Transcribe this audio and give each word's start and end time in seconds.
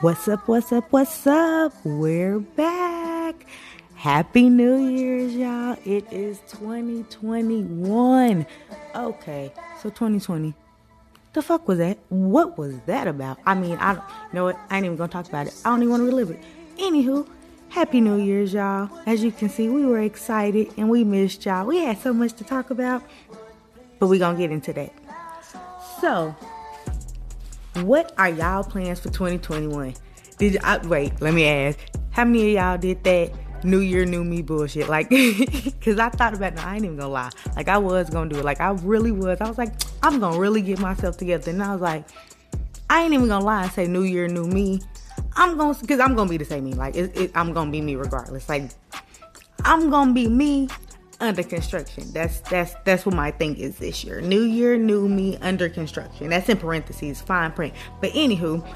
What's 0.00 0.26
up, 0.28 0.48
what's 0.48 0.72
up, 0.72 0.90
what's 0.92 1.26
up? 1.26 1.74
We're 1.84 2.38
back. 2.38 3.44
Happy 3.96 4.48
New 4.48 4.78
Year's, 4.78 5.34
y'all. 5.34 5.76
It 5.84 6.10
is 6.10 6.38
2021. 6.48 8.46
Okay, 8.94 9.52
so 9.82 9.90
2020. 9.90 10.54
The 11.34 11.42
fuck 11.42 11.68
was 11.68 11.76
that? 11.80 11.98
What 12.08 12.56
was 12.56 12.80
that 12.86 13.08
about? 13.08 13.40
I 13.44 13.54
mean, 13.54 13.76
I 13.76 13.92
don't 13.92 14.04
you 14.08 14.36
know 14.36 14.44
what? 14.44 14.58
I 14.70 14.78
ain't 14.78 14.86
even 14.86 14.96
gonna 14.96 15.12
talk 15.12 15.28
about 15.28 15.48
it. 15.48 15.54
I 15.66 15.68
don't 15.68 15.82
even 15.82 15.90
wanna 15.90 16.04
relive 16.04 16.30
it. 16.30 16.42
Anywho, 16.78 17.28
Happy 17.68 18.00
New 18.00 18.16
Year's, 18.16 18.54
y'all. 18.54 18.88
As 19.04 19.22
you 19.22 19.30
can 19.30 19.50
see, 19.50 19.68
we 19.68 19.84
were 19.84 20.00
excited 20.00 20.72
and 20.78 20.88
we 20.88 21.04
missed 21.04 21.44
y'all. 21.44 21.66
We 21.66 21.76
had 21.76 21.98
so 21.98 22.14
much 22.14 22.32
to 22.34 22.44
talk 22.44 22.70
about, 22.70 23.02
but 23.98 24.06
we 24.06 24.18
gonna 24.18 24.38
get 24.38 24.50
into 24.50 24.72
that. 24.72 24.94
So, 26.00 26.34
what 27.86 28.12
are 28.18 28.28
y'all 28.28 28.64
plans 28.64 29.00
for 29.00 29.08
2021? 29.10 29.94
Did 30.38 30.58
I 30.62 30.78
wait? 30.86 31.20
Let 31.20 31.34
me 31.34 31.46
ask. 31.46 31.78
How 32.10 32.24
many 32.24 32.56
of 32.56 32.62
y'all 32.62 32.78
did 32.78 33.04
that 33.04 33.32
New 33.64 33.80
Year, 33.80 34.04
New 34.04 34.24
Me 34.24 34.42
bullshit? 34.42 34.88
Like, 34.88 35.10
cause 35.80 35.98
I 35.98 36.08
thought 36.08 36.34
about. 36.34 36.52
It. 36.52 36.56
No, 36.56 36.62
I 36.62 36.76
ain't 36.76 36.84
even 36.84 36.96
gonna 36.96 37.12
lie. 37.12 37.30
Like, 37.56 37.68
I 37.68 37.78
was 37.78 38.10
gonna 38.10 38.30
do 38.30 38.38
it. 38.38 38.44
Like, 38.44 38.60
I 38.60 38.70
really 38.70 39.12
was. 39.12 39.40
I 39.40 39.48
was 39.48 39.58
like, 39.58 39.74
I'm 40.02 40.18
gonna 40.18 40.38
really 40.38 40.62
get 40.62 40.78
myself 40.78 41.16
together. 41.16 41.50
And 41.50 41.62
I 41.62 41.72
was 41.72 41.80
like, 41.80 42.04
I 42.88 43.02
ain't 43.02 43.12
even 43.14 43.28
gonna 43.28 43.44
lie 43.44 43.64
and 43.64 43.72
say 43.72 43.86
New 43.86 44.02
Year, 44.02 44.28
New 44.28 44.46
Me. 44.46 44.80
I'm 45.36 45.56
gonna, 45.56 45.74
cause 45.74 46.00
I'm 46.00 46.14
gonna 46.16 46.30
be 46.30 46.38
the 46.38 46.44
same 46.44 46.64
me. 46.64 46.72
Like, 46.72 46.96
it, 46.96 47.16
it, 47.16 47.30
I'm 47.34 47.52
gonna 47.52 47.70
be 47.70 47.80
me 47.80 47.96
regardless. 47.96 48.48
Like, 48.48 48.70
I'm 49.64 49.90
gonna 49.90 50.12
be 50.12 50.26
me 50.26 50.68
under 51.20 51.42
construction. 51.42 52.10
That's 52.12 52.40
that's 52.40 52.74
that's 52.84 53.06
what 53.06 53.14
my 53.14 53.30
thing 53.30 53.56
is 53.56 53.78
this 53.78 54.04
year. 54.04 54.20
New 54.20 54.42
year, 54.42 54.76
new 54.76 55.08
me 55.08 55.36
under 55.38 55.68
construction. 55.68 56.30
That's 56.30 56.48
in 56.48 56.56
parentheses, 56.56 57.20
fine 57.20 57.52
print. 57.52 57.74
But 58.00 58.10
anywho, 58.12 58.66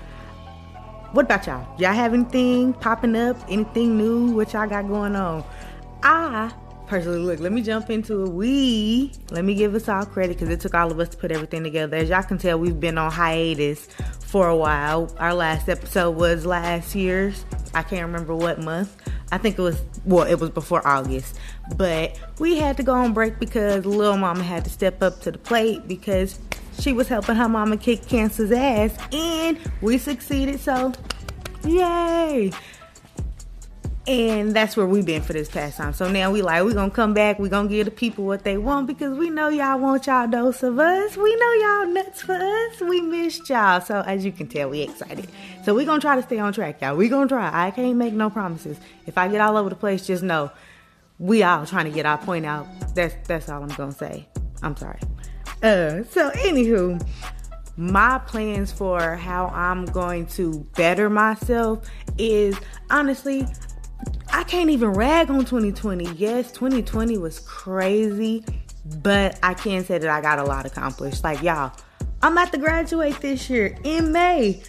what 1.12 1.24
about 1.26 1.46
y'all? 1.46 1.66
Y'all 1.78 1.92
have 1.92 2.12
anything 2.12 2.72
popping 2.74 3.16
up? 3.16 3.36
Anything 3.48 3.96
new? 3.96 4.32
What 4.32 4.52
y'all 4.52 4.68
got 4.68 4.88
going 4.88 5.16
on? 5.16 5.44
I 6.02 6.52
personally 6.86 7.20
look. 7.20 7.40
Let 7.40 7.52
me 7.52 7.62
jump 7.62 7.90
into 7.90 8.24
it. 8.24 8.28
We 8.30 9.12
let 9.30 9.44
me 9.44 9.54
give 9.54 9.74
us 9.74 9.88
all 9.88 10.04
credit 10.04 10.38
because 10.38 10.48
it 10.48 10.60
took 10.60 10.74
all 10.74 10.90
of 10.90 10.98
us 11.00 11.08
to 11.10 11.16
put 11.16 11.30
everything 11.30 11.64
together. 11.64 11.96
As 11.96 12.08
y'all 12.08 12.22
can 12.22 12.38
tell, 12.38 12.58
we've 12.58 12.78
been 12.78 12.98
on 12.98 13.10
hiatus 13.10 13.86
for 14.20 14.48
a 14.48 14.56
while. 14.56 15.14
Our 15.18 15.34
last 15.34 15.68
episode 15.68 16.12
was 16.12 16.44
last 16.44 16.94
year's. 16.94 17.44
I 17.72 17.82
can't 17.82 18.02
remember 18.06 18.34
what 18.34 18.60
month. 18.60 19.00
I 19.32 19.38
think 19.38 19.58
it 19.58 19.62
was 19.62 19.82
well, 20.04 20.26
it 20.26 20.38
was 20.38 20.50
before 20.50 20.86
August. 20.86 21.38
But 21.76 22.20
we 22.38 22.56
had 22.56 22.76
to 22.76 22.82
go 22.82 22.92
on 22.92 23.12
break 23.12 23.38
because 23.38 23.86
little 23.86 24.16
mama 24.16 24.42
had 24.42 24.64
to 24.64 24.70
step 24.70 25.02
up 25.02 25.20
to 25.22 25.30
the 25.30 25.38
plate 25.38 25.88
because 25.88 26.38
she 26.78 26.92
was 26.92 27.08
helping 27.08 27.36
her 27.36 27.48
mama 27.48 27.76
kick 27.76 28.06
cancer's 28.06 28.52
ass 28.52 28.96
and 29.12 29.58
we 29.80 29.98
succeeded, 29.98 30.60
so 30.60 30.92
yay. 31.64 32.52
And 34.06 34.54
that's 34.54 34.76
where 34.76 34.86
we've 34.86 35.06
been 35.06 35.22
for 35.22 35.32
this 35.32 35.48
past 35.48 35.78
time. 35.78 35.94
So 35.94 36.10
now 36.10 36.30
we 36.30 36.42
like 36.42 36.62
we 36.64 36.74
gonna 36.74 36.90
come 36.90 37.14
back, 37.14 37.38
we 37.38 37.48
gonna 37.48 37.70
give 37.70 37.86
the 37.86 37.90
people 37.90 38.26
what 38.26 38.44
they 38.44 38.58
want 38.58 38.86
because 38.86 39.16
we 39.16 39.30
know 39.30 39.48
y'all 39.48 39.78
want 39.78 40.06
y'all 40.06 40.28
dose 40.28 40.62
of 40.62 40.78
us. 40.78 41.16
We 41.16 41.34
know 41.36 41.52
y'all 41.54 41.86
nuts 41.86 42.20
for 42.20 42.34
us. 42.34 42.80
We 42.82 43.00
missed 43.00 43.48
y'all. 43.48 43.80
So 43.80 44.02
as 44.02 44.22
you 44.22 44.32
can 44.32 44.46
tell, 44.46 44.68
we 44.68 44.82
excited. 44.82 45.26
So 45.64 45.74
we 45.74 45.86
gonna 45.86 46.02
try 46.02 46.16
to 46.16 46.22
stay 46.22 46.38
on 46.38 46.52
track, 46.52 46.82
y'all. 46.82 46.96
We 46.96 47.08
gonna 47.08 47.28
try. 47.28 47.50
I 47.66 47.70
can't 47.70 47.96
make 47.96 48.12
no 48.12 48.28
promises. 48.28 48.78
If 49.06 49.16
I 49.16 49.26
get 49.28 49.40
all 49.40 49.56
over 49.56 49.70
the 49.70 49.76
place, 49.76 50.06
just 50.06 50.22
know 50.22 50.50
we 51.18 51.42
all 51.42 51.66
trying 51.66 51.86
to 51.86 51.90
get 51.90 52.06
our 52.06 52.18
point 52.18 52.46
out. 52.46 52.66
That's 52.94 53.14
that's 53.26 53.48
all 53.48 53.62
I'm 53.62 53.68
gonna 53.68 53.92
say. 53.92 54.28
I'm 54.62 54.76
sorry. 54.76 55.00
Uh 55.62 56.04
so 56.04 56.30
anywho, 56.30 57.04
my 57.76 58.18
plans 58.26 58.72
for 58.72 59.16
how 59.16 59.46
I'm 59.48 59.84
going 59.86 60.26
to 60.26 60.66
better 60.76 61.10
myself 61.10 61.88
is 62.18 62.58
honestly 62.90 63.46
I 64.34 64.42
can't 64.42 64.68
even 64.70 64.90
rag 64.90 65.30
on 65.30 65.44
2020. 65.44 66.12
Yes, 66.14 66.50
2020 66.50 67.18
was 67.18 67.38
crazy, 67.38 68.44
but 69.02 69.38
I 69.44 69.54
can 69.54 69.84
say 69.84 69.98
that 69.98 70.10
I 70.10 70.20
got 70.20 70.40
a 70.40 70.44
lot 70.44 70.66
accomplished. 70.66 71.22
Like, 71.22 71.40
y'all, 71.40 71.72
I'm 72.20 72.32
about 72.32 72.50
to 72.50 72.58
graduate 72.58 73.20
this 73.20 73.48
year 73.48 73.76
in 73.84 74.10
May. 74.10 74.60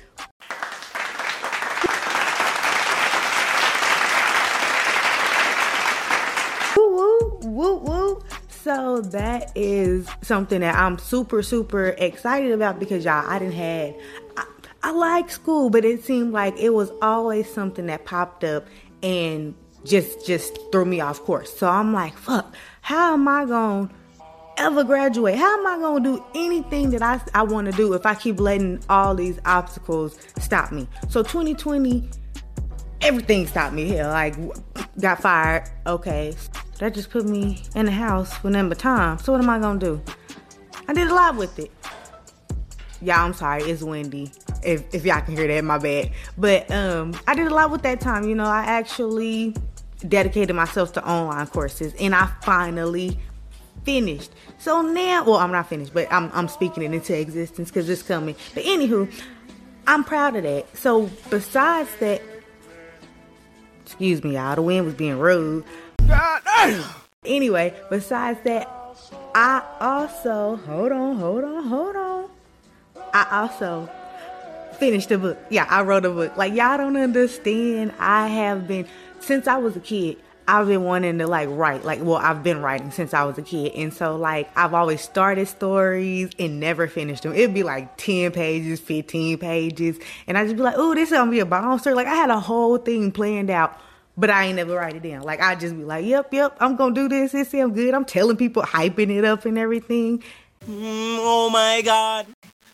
So 8.65 8.99
that 8.99 9.51
is 9.53 10.07
something 10.23 10.61
that 10.61 10.73
I'm 10.73 10.97
super, 10.97 11.43
super 11.43 11.89
excited 11.99 12.51
about 12.51 12.79
because 12.79 13.05
y'all, 13.05 13.23
I 13.29 13.37
didn't 13.37 13.53
had 13.53 13.93
I, 14.35 14.45
I 14.81 14.89
like 14.89 15.29
school, 15.29 15.69
but 15.69 15.85
it 15.85 16.03
seemed 16.03 16.33
like 16.33 16.57
it 16.57 16.71
was 16.71 16.91
always 16.99 17.47
something 17.47 17.85
that 17.85 18.05
popped 18.05 18.43
up 18.43 18.65
and 19.03 19.53
just 19.83 20.25
just 20.25 20.57
threw 20.71 20.83
me 20.83 20.99
off 20.99 21.21
course. 21.25 21.55
So 21.55 21.69
I'm 21.69 21.93
like, 21.93 22.17
fuck, 22.17 22.55
how 22.81 23.13
am 23.13 23.27
I 23.27 23.45
going 23.45 23.89
to 23.89 23.95
ever 24.57 24.83
graduate? 24.83 25.35
How 25.35 25.59
am 25.59 25.67
I 25.67 25.77
going 25.77 26.03
to 26.03 26.15
do 26.15 26.25
anything 26.33 26.89
that 26.89 27.03
I, 27.03 27.21
I 27.35 27.43
want 27.43 27.67
to 27.67 27.71
do 27.71 27.93
if 27.93 28.03
I 28.07 28.15
keep 28.15 28.39
letting 28.39 28.83
all 28.89 29.13
these 29.13 29.37
obstacles 29.45 30.17
stop 30.39 30.71
me? 30.71 30.87
So 31.09 31.21
2020, 31.21 32.09
everything 33.01 33.45
stopped 33.45 33.75
me 33.75 33.85
here. 33.85 34.07
Like, 34.07 34.35
got 34.99 35.21
fired. 35.21 35.69
Okay. 35.85 36.33
That 36.79 36.93
just 36.93 37.09
put 37.09 37.25
me 37.25 37.63
in 37.75 37.85
the 37.85 37.91
house 37.91 38.37
for 38.37 38.49
number 38.49 38.75
time. 38.75 39.17
So 39.19 39.31
what 39.31 39.41
am 39.41 39.49
I 39.49 39.59
to 39.59 39.79
do? 39.79 40.01
I 40.87 40.93
did 40.93 41.07
a 41.07 41.13
lot 41.13 41.35
with 41.35 41.57
it. 41.57 41.71
Y'all, 43.01 43.25
I'm 43.25 43.33
sorry. 43.33 43.63
It's 43.63 43.81
windy 43.81 44.31
if, 44.65 44.93
if 44.93 45.05
y'all 45.05 45.21
can 45.21 45.35
hear 45.35 45.47
that, 45.47 45.63
my 45.63 45.77
bad. 45.77 46.11
But 46.37 46.69
um, 46.71 47.13
I 47.27 47.35
did 47.35 47.47
a 47.47 47.53
lot 47.53 47.71
with 47.71 47.83
that 47.83 48.01
time. 48.01 48.27
You 48.27 48.35
know, 48.35 48.45
I 48.45 48.63
actually 48.63 49.55
dedicated 50.07 50.55
myself 50.55 50.93
to 50.93 51.07
online 51.07 51.47
courses, 51.47 51.93
and 51.99 52.13
I 52.13 52.29
finally 52.41 53.19
finished. 53.83 54.31
So 54.57 54.81
now, 54.81 55.23
well, 55.23 55.35
I'm 55.35 55.51
not 55.51 55.69
finished, 55.69 55.93
but 55.93 56.11
I'm 56.11 56.31
I'm 56.33 56.47
speaking 56.47 56.83
it 56.83 56.93
into 56.93 57.17
existence 57.17 57.69
because 57.69 57.87
it's 57.89 58.03
coming. 58.03 58.35
But 58.53 58.63
anywho, 58.63 59.11
I'm 59.87 60.03
proud 60.03 60.35
of 60.35 60.43
that. 60.43 60.75
So 60.75 61.09
besides 61.29 61.89
that, 61.99 62.21
excuse 63.85 64.23
me, 64.23 64.33
y'all, 64.33 64.55
the 64.55 64.61
wind 64.61 64.85
was 64.85 64.95
being 64.95 65.19
rude. 65.19 65.63
God. 66.07 66.85
Anyway, 67.25 67.73
besides 67.89 68.39
that, 68.43 68.69
I 69.33 69.63
also 69.79 70.57
hold 70.57 70.91
on, 70.91 71.17
hold 71.17 71.43
on, 71.43 71.63
hold 71.63 71.95
on. 71.95 72.29
I 73.13 73.41
also 73.41 73.89
finished 74.77 75.09
the 75.09 75.17
book. 75.17 75.37
Yeah, 75.49 75.65
I 75.69 75.81
wrote 75.81 76.05
a 76.05 76.09
book. 76.09 76.37
Like 76.37 76.53
y'all 76.53 76.77
don't 76.77 76.97
understand. 76.97 77.93
I 77.99 78.27
have 78.27 78.67
been 78.67 78.87
since 79.19 79.47
I 79.47 79.57
was 79.57 79.75
a 79.75 79.79
kid. 79.79 80.17
I've 80.47 80.67
been 80.67 80.83
wanting 80.83 81.17
to 81.17 81.27
like 81.27 81.49
write. 81.51 81.83
Like, 81.83 82.01
well, 82.03 82.17
I've 82.17 82.43
been 82.43 82.61
writing 82.61 82.91
since 82.91 83.15
I 83.15 83.23
was 83.23 83.37
a 83.39 83.41
kid, 83.41 83.73
and 83.73 83.91
so 83.91 84.15
like 84.15 84.49
I've 84.55 84.75
always 84.75 85.01
started 85.01 85.47
stories 85.47 86.29
and 86.37 86.59
never 86.59 86.87
finished 86.87 87.23
them. 87.23 87.33
It'd 87.33 87.53
be 87.53 87.63
like 87.63 87.97
ten 87.97 88.31
pages, 88.31 88.79
fifteen 88.79 89.39
pages, 89.39 89.97
and 90.27 90.37
I'd 90.37 90.43
just 90.43 90.55
be 90.55 90.61
like, 90.61 90.75
"Oh, 90.77 90.93
this 90.93 91.09
is 91.09 91.17
gonna 91.17 91.31
be 91.31 91.39
a 91.39 91.45
bomb 91.45 91.79
story." 91.79 91.95
Like 91.95 92.07
I 92.07 92.15
had 92.15 92.29
a 92.29 92.39
whole 92.39 92.77
thing 92.77 93.11
planned 93.11 93.49
out. 93.49 93.79
But 94.17 94.29
I 94.29 94.45
ain't 94.45 94.55
never 94.55 94.75
write 94.75 94.95
it 94.95 95.03
down. 95.03 95.23
Like 95.23 95.41
I 95.41 95.55
just 95.55 95.75
be 95.75 95.83
like, 95.83 96.05
yep, 96.05 96.33
yep, 96.33 96.55
I'm 96.59 96.75
gonna 96.75 96.95
do 96.95 97.09
this. 97.09 97.33
It 97.33 97.47
sounds 97.47 97.75
good. 97.75 97.93
I'm 97.93 98.05
telling 98.05 98.37
people, 98.37 98.63
hyping 98.63 99.09
it 99.09 99.25
up 99.25 99.45
and 99.45 99.57
everything. 99.57 100.19
Mm, 100.67 101.17
oh 101.19 101.49
my 101.49 101.81
god. 101.83 102.27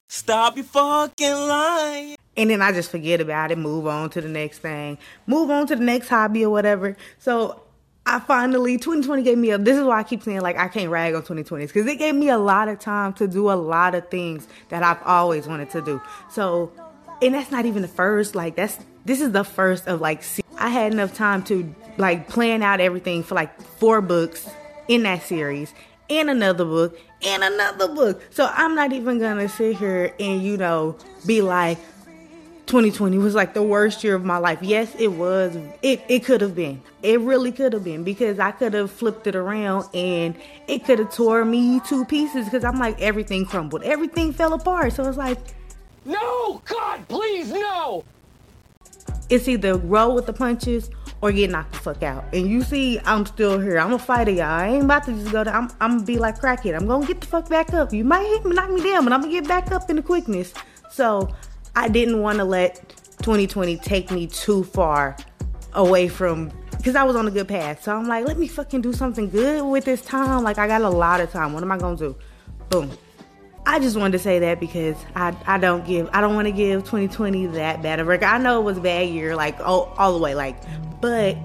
Stop 0.08 0.58
your 0.58 0.66
fucking 0.66 1.34
lying. 1.34 2.18
And 2.38 2.50
then 2.50 2.62
I 2.62 2.72
just 2.72 2.92
forget 2.92 3.22
about 3.22 3.52
it, 3.52 3.58
move 3.58 3.88
on 3.88 4.10
to 4.12 4.22
the 4.22 4.30
next 4.30 4.60
thing, 4.60 4.98
move 5.28 5.50
on 5.50 5.68
to 5.68 5.76
the 5.76 5.84
next 5.84 6.10
hobby 6.10 6.46
or 6.46 6.50
whatever. 6.50 6.96
So 7.18 7.64
I 8.06 8.20
finally 8.20 8.78
2020 8.78 9.24
gave 9.24 9.38
me 9.38 9.52
a 9.52 9.58
this 9.58 9.78
is 9.78 9.84
why 9.84 10.00
I 10.00 10.04
keep 10.04 10.24
saying 10.24 10.42
like 10.42 10.58
I 10.58 10.68
can't 10.68 10.90
rag 10.90 11.14
on 11.14 11.22
2020 11.22 11.68
because 11.68 11.86
it 11.86 11.98
gave 11.98 12.16
me 12.16 12.30
a 12.30 12.38
lot 12.38 12.68
of 12.68 12.80
time 12.80 13.14
to 13.14 13.28
do 13.28 13.52
a 13.52 13.54
lot 13.54 13.94
of 13.94 14.10
things 14.10 14.48
that 14.70 14.84
I've 14.84 15.02
always 15.04 15.48
wanted 15.48 15.70
to 15.72 15.82
do. 15.82 16.02
So 16.30 16.72
and 17.22 17.36
that's 17.36 17.52
not 17.52 17.66
even 17.66 17.82
the 17.82 17.88
first 17.88 18.34
like 18.34 18.56
that's 18.56 18.80
this 19.06 19.22
is 19.22 19.32
the 19.32 19.44
first 19.44 19.88
of 19.88 20.02
like 20.02 20.24
I 20.58 20.70
had 20.70 20.94
enough 20.94 21.14
time 21.14 21.44
to 21.46 21.74
like 21.98 22.30
plan 22.30 22.64
out 22.64 22.80
everything 22.80 23.24
for 23.24 23.36
like 23.36 23.60
four 23.62 24.02
books 24.02 24.50
in 24.88 25.04
that 25.04 25.24
series 25.24 25.74
and 26.10 26.30
another 26.30 26.66
book 26.66 27.00
and 27.24 27.44
another 27.44 27.88
book. 27.88 28.22
So 28.32 28.50
I'm 28.52 28.76
not 28.76 28.94
even 28.94 29.20
gonna 29.20 29.50
sit 29.50 29.78
here 29.78 30.14
and, 30.20 30.42
you 30.42 30.58
know, 30.58 30.98
be 31.26 31.42
like, 31.42 31.78
2020 32.68 33.18
was 33.18 33.36
like 33.36 33.54
the 33.54 33.64
worst 33.64 34.04
year 34.04 34.16
of 34.16 34.24
my 34.24 34.38
life. 34.38 34.60
Yes, 34.62 34.96
it 34.98 35.10
was. 35.10 35.58
It 35.82 36.02
it 36.08 36.24
could 36.24 36.40
have 36.40 36.56
been. 36.56 36.82
It 37.04 37.20
really 37.20 37.52
could 37.52 37.74
have 37.74 37.84
been 37.84 38.04
because 38.04 38.40
I 38.40 38.52
could 38.52 38.74
have 38.74 38.90
flipped 38.90 39.28
it 39.28 39.36
around 39.36 39.90
and 39.94 40.36
it 40.68 40.86
could 40.86 41.00
have 41.00 41.14
tore 41.14 41.44
me 41.44 41.82
to 41.88 42.06
pieces 42.06 42.46
because 42.46 42.64
I'm 42.64 42.80
like 42.80 43.02
everything 43.02 43.46
crumbled. 43.46 43.84
Everything 43.84 44.32
fell 44.32 44.54
apart. 44.54 44.94
So 44.94 45.04
it's 45.08 45.18
like 45.18 45.38
No, 46.06 46.62
God, 46.66 47.06
please 47.10 47.52
no. 47.52 48.06
It's 49.32 49.48
either 49.48 49.78
roll 49.78 50.14
with 50.14 50.26
the 50.26 50.34
punches 50.34 50.90
or 51.22 51.32
get 51.32 51.52
knocked 51.52 51.72
the 51.72 51.80
fuck 51.80 52.04
out. 52.04 52.26
And 52.34 52.50
you 52.50 52.64
see, 52.64 53.00
I'm 53.06 53.26
still 53.26 53.58
here. 53.60 53.80
I'm 53.80 53.94
a 53.94 54.00
fighter, 54.00 54.32
y'all. 54.32 54.44
I 54.44 54.68
ain't 54.68 54.84
about 54.84 55.06
to 55.06 55.14
just 55.14 55.32
go 55.32 55.42
to. 55.42 55.56
I'm, 55.56 55.70
I'm 55.80 55.96
gonna 55.96 56.04
be 56.04 56.18
like 56.18 56.40
crackhead. 56.42 56.76
I'm 56.76 56.86
gonna 56.86 57.08
get 57.08 57.22
the 57.22 57.28
fuck 57.28 57.48
back 57.48 57.74
up. 57.74 57.94
You 57.94 58.04
might 58.04 58.26
hit 58.26 58.44
me, 58.44 58.54
knock 58.54 58.70
me 58.70 58.84
down, 58.84 59.06
but 59.06 59.14
I'm 59.14 59.22
gonna 59.22 59.32
get 59.32 59.48
back 59.48 59.72
up 59.72 59.90
in 59.90 59.96
the 59.96 60.02
quickness. 60.02 60.54
So 60.90 61.34
I 61.78 61.88
didn't 61.88 62.22
want 62.22 62.40
to 62.40 62.44
let 62.44 62.90
2020 63.22 63.78
take 63.78 64.12
me 64.12 64.28
too 64.28 64.66
far 64.66 65.16
away 65.74 66.10
from 66.10 66.52
because 66.76 66.98
I 66.98 67.04
was 67.04 67.16
on 67.16 67.26
a 67.26 67.32
good 67.32 67.48
path. 67.48 67.84
So 67.84 67.96
I'm 67.96 68.10
like, 68.10 68.28
let 68.28 68.38
me 68.38 68.50
fucking 68.50 68.82
do 68.82 68.92
something 68.92 69.30
good 69.30 69.64
with 69.64 69.86
this 69.86 70.02
time. 70.02 70.44
Like 70.44 70.58
I 70.58 70.68
got 70.68 70.82
a 70.82 70.90
lot 70.90 71.22
of 71.22 71.32
time. 71.32 71.54
What 71.54 71.64
am 71.64 71.72
I 71.72 71.78
gonna 71.78 71.96
do? 71.96 72.18
Boom. 72.70 72.92
I 73.66 73.80
just 73.80 73.96
wanted 73.96 74.14
to 74.14 74.20
say 74.20 74.40
that 74.40 74.60
because 74.60 74.98
I, 75.16 75.36
I 75.46 75.58
don't 75.58 75.86
give 75.86 76.10
I 76.14 76.22
don't 76.22 76.34
want 76.34 76.48
to 76.48 76.52
give 76.52 76.82
2020 76.82 77.48
that 77.48 77.82
bad 77.82 78.00
of 78.00 78.08
a 78.08 78.10
record. 78.10 78.26
I 78.26 78.38
know 78.38 78.60
it 78.60 78.64
was 78.64 78.78
a 78.78 78.82
bad 78.82 79.10
year, 79.10 79.36
like 79.36 79.60
all, 79.60 79.94
all 79.98 80.14
the 80.14 80.20
way, 80.20 80.34
like, 80.34 80.58
but 81.00 81.38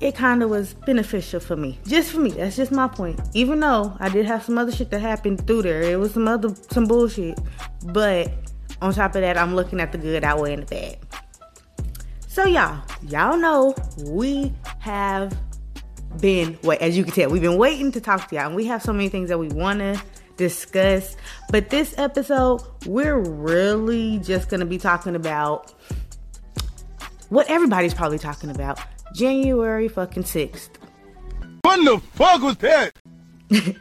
it 0.00 0.14
kind 0.14 0.42
of 0.42 0.50
was 0.50 0.74
beneficial 0.74 1.40
for 1.40 1.56
me. 1.56 1.78
Just 1.86 2.10
for 2.10 2.18
me. 2.18 2.30
That's 2.30 2.56
just 2.56 2.72
my 2.72 2.88
point. 2.88 3.20
Even 3.34 3.60
though 3.60 3.96
I 4.00 4.08
did 4.08 4.26
have 4.26 4.42
some 4.42 4.58
other 4.58 4.72
shit 4.72 4.90
that 4.90 5.00
happened 5.00 5.46
through 5.46 5.62
there. 5.62 5.82
It 5.82 5.98
was 5.98 6.12
some 6.12 6.28
other 6.28 6.54
some 6.70 6.86
bullshit. 6.86 7.38
But 7.86 8.30
on 8.82 8.92
top 8.92 9.14
of 9.14 9.22
that, 9.22 9.38
I'm 9.38 9.54
looking 9.54 9.80
at 9.80 9.92
the 9.92 9.98
good 9.98 10.24
outweighing 10.24 10.60
the 10.60 10.66
bad. 10.66 10.98
So 12.26 12.44
y'all, 12.44 12.82
y'all 13.08 13.36
know 13.36 13.74
we 14.04 14.52
have 14.80 15.38
been 16.20 16.58
wait 16.62 16.80
as 16.80 16.96
you 16.96 17.04
can 17.04 17.12
tell, 17.12 17.30
we've 17.30 17.42
been 17.42 17.58
waiting 17.58 17.92
to 17.92 18.00
talk 18.00 18.28
to 18.28 18.34
y'all, 18.34 18.46
and 18.46 18.56
we 18.56 18.66
have 18.66 18.82
so 18.82 18.92
many 18.92 19.08
things 19.08 19.28
that 19.28 19.38
we 19.38 19.48
wanna 19.48 20.02
discuss. 20.42 21.16
But 21.50 21.70
this 21.70 21.96
episode, 21.98 22.62
we're 22.84 23.16
really 23.16 24.18
just 24.18 24.48
gonna 24.48 24.66
be 24.66 24.76
talking 24.76 25.14
about 25.14 25.72
what 27.28 27.48
everybody's 27.48 27.94
probably 27.94 28.18
talking 28.18 28.50
about. 28.50 28.80
January 29.14 29.86
fucking 29.86 30.24
6th. 30.24 30.70
What 31.62 31.84
the 31.84 32.00
fuck 32.14 32.42
was 32.42 32.56
that? 32.56 32.92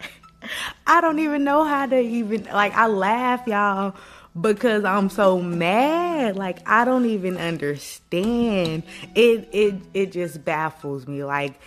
I 0.86 1.02
don't 1.02 1.18
even 1.18 1.44
know 1.44 1.64
how 1.64 1.88
to 1.88 2.00
even 2.00 2.44
like 2.44 2.74
I 2.76 2.86
laugh 2.86 3.48
y'all 3.48 3.96
because 4.40 4.84
I'm 4.84 5.10
so 5.10 5.40
mad. 5.40 6.36
Like 6.36 6.60
I 6.70 6.86
don't 6.86 7.08
even 7.08 7.38
understand. 7.38 8.84
It 9.16 9.50
it 9.52 9.76
it 9.96 10.12
just 10.12 10.46
baffles 10.46 11.08
me 11.08 11.24
like 11.24 11.60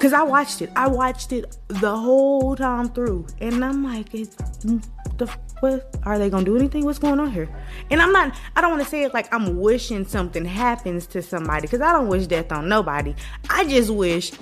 cuz 0.00 0.12
I 0.12 0.22
watched 0.22 0.62
it. 0.62 0.70
I 0.74 0.88
watched 0.88 1.32
it 1.32 1.56
the 1.68 1.96
whole 1.96 2.56
time 2.56 2.88
through 2.88 3.26
and 3.40 3.64
I'm 3.64 3.84
like 3.84 4.14
it's 4.14 4.34
the 5.16 5.30
what 5.60 5.94
are 6.04 6.18
they 6.18 6.30
gonna 6.30 6.44
do 6.44 6.56
anything 6.56 6.84
what's 6.84 6.98
going 6.98 7.20
on 7.20 7.30
here 7.30 7.46
and 7.90 8.00
i'm 8.00 8.12
not 8.12 8.34
i 8.56 8.62
don't 8.62 8.70
want 8.70 8.82
to 8.82 8.88
say 8.88 9.02
it 9.02 9.12
like 9.12 9.32
i'm 9.32 9.60
wishing 9.60 10.06
something 10.06 10.42
happens 10.44 11.06
to 11.06 11.20
somebody 11.20 11.62
because 11.62 11.82
i 11.82 11.92
don't 11.92 12.08
wish 12.08 12.26
death 12.26 12.50
on 12.50 12.66
nobody 12.66 13.14
i 13.50 13.62
just 13.64 13.90
wish 13.90 14.32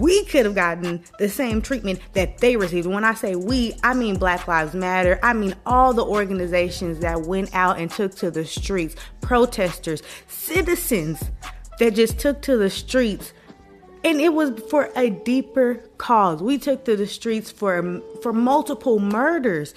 we 0.00 0.24
could 0.24 0.44
have 0.44 0.54
gotten 0.54 1.02
the 1.18 1.28
same 1.28 1.62
treatment 1.62 2.00
that 2.12 2.38
they 2.38 2.56
received. 2.56 2.86
When 2.86 3.04
I 3.04 3.14
say 3.14 3.36
we, 3.36 3.74
I 3.82 3.94
mean 3.94 4.16
Black 4.16 4.48
Lives 4.48 4.74
Matter. 4.74 5.18
I 5.22 5.32
mean 5.32 5.54
all 5.66 5.92
the 5.92 6.04
organizations 6.04 6.98
that 7.00 7.22
went 7.22 7.54
out 7.54 7.78
and 7.78 7.90
took 7.90 8.14
to 8.16 8.30
the 8.30 8.44
streets, 8.44 8.96
protesters, 9.20 10.02
citizens 10.26 11.22
that 11.78 11.94
just 11.94 12.18
took 12.18 12.42
to 12.42 12.56
the 12.56 12.70
streets. 12.70 13.32
And 14.04 14.20
it 14.20 14.32
was 14.32 14.60
for 14.70 14.90
a 14.96 15.10
deeper 15.10 15.74
cause. 15.98 16.42
We 16.42 16.58
took 16.58 16.84
to 16.84 16.96
the 16.96 17.06
streets 17.06 17.50
for 17.50 18.00
for 18.22 18.32
multiple 18.32 18.98
murders, 19.00 19.74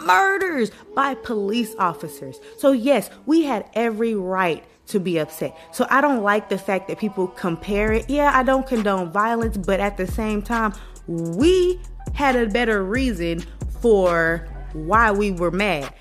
murders 0.00 0.70
by 0.94 1.14
police 1.14 1.74
officers. 1.78 2.38
So 2.58 2.72
yes, 2.72 3.10
we 3.26 3.42
had 3.42 3.68
every 3.74 4.14
right 4.14 4.64
to 4.88 5.00
be 5.00 5.18
upset. 5.18 5.56
So 5.72 5.86
I 5.90 6.00
don't 6.00 6.22
like 6.22 6.48
the 6.48 6.58
fact 6.58 6.88
that 6.88 6.98
people 6.98 7.26
compare 7.28 7.92
it. 7.92 8.08
Yeah, 8.08 8.30
I 8.32 8.42
don't 8.42 8.66
condone 8.66 9.10
violence, 9.10 9.56
but 9.56 9.80
at 9.80 9.96
the 9.96 10.06
same 10.06 10.42
time, 10.42 10.72
we 11.06 11.80
had 12.14 12.36
a 12.36 12.46
better 12.46 12.84
reason 12.84 13.44
for 13.80 14.46
why 14.72 15.10
we 15.10 15.32
were 15.32 15.50
mad 15.50 15.92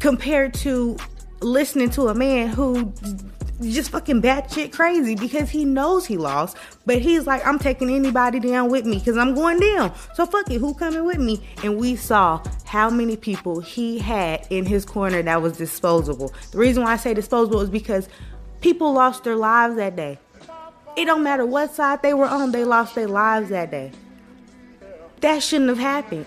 compared 0.00 0.54
to 0.54 0.96
listening 1.40 1.90
to 1.90 2.08
a 2.08 2.14
man 2.14 2.48
who 2.48 2.92
just 3.60 3.90
fucking 3.90 4.20
batshit 4.20 4.72
crazy 4.72 5.14
because 5.14 5.50
he 5.50 5.64
knows 5.64 6.06
he 6.06 6.16
lost, 6.16 6.56
but 6.84 7.00
he's 7.00 7.26
like, 7.26 7.46
I'm 7.46 7.58
taking 7.58 7.90
anybody 7.90 8.40
down 8.40 8.70
with 8.70 8.84
me 8.84 8.98
because 8.98 9.16
I'm 9.16 9.34
going 9.34 9.58
down. 9.58 9.94
So 10.14 10.26
fuck 10.26 10.50
it, 10.50 10.58
who 10.58 10.74
coming 10.74 11.04
with 11.04 11.18
me? 11.18 11.42
And 11.62 11.78
we 11.78 11.96
saw 11.96 12.42
how 12.64 12.90
many 12.90 13.16
people 13.16 13.60
he 13.60 13.98
had 13.98 14.46
in 14.50 14.66
his 14.66 14.84
corner 14.84 15.22
that 15.22 15.40
was 15.40 15.56
disposable. 15.56 16.32
The 16.52 16.58
reason 16.58 16.82
why 16.82 16.92
I 16.92 16.96
say 16.96 17.14
disposable 17.14 17.60
is 17.60 17.70
because 17.70 18.08
people 18.60 18.92
lost 18.92 19.24
their 19.24 19.36
lives 19.36 19.76
that 19.76 19.96
day. 19.96 20.18
It 20.96 21.04
don't 21.04 21.22
matter 21.22 21.44
what 21.44 21.74
side 21.74 22.02
they 22.02 22.14
were 22.14 22.26
on, 22.26 22.52
they 22.52 22.64
lost 22.64 22.94
their 22.94 23.08
lives 23.08 23.50
that 23.50 23.70
day. 23.70 23.92
That 25.20 25.42
shouldn't 25.42 25.70
have 25.70 25.78
happened. 25.78 26.26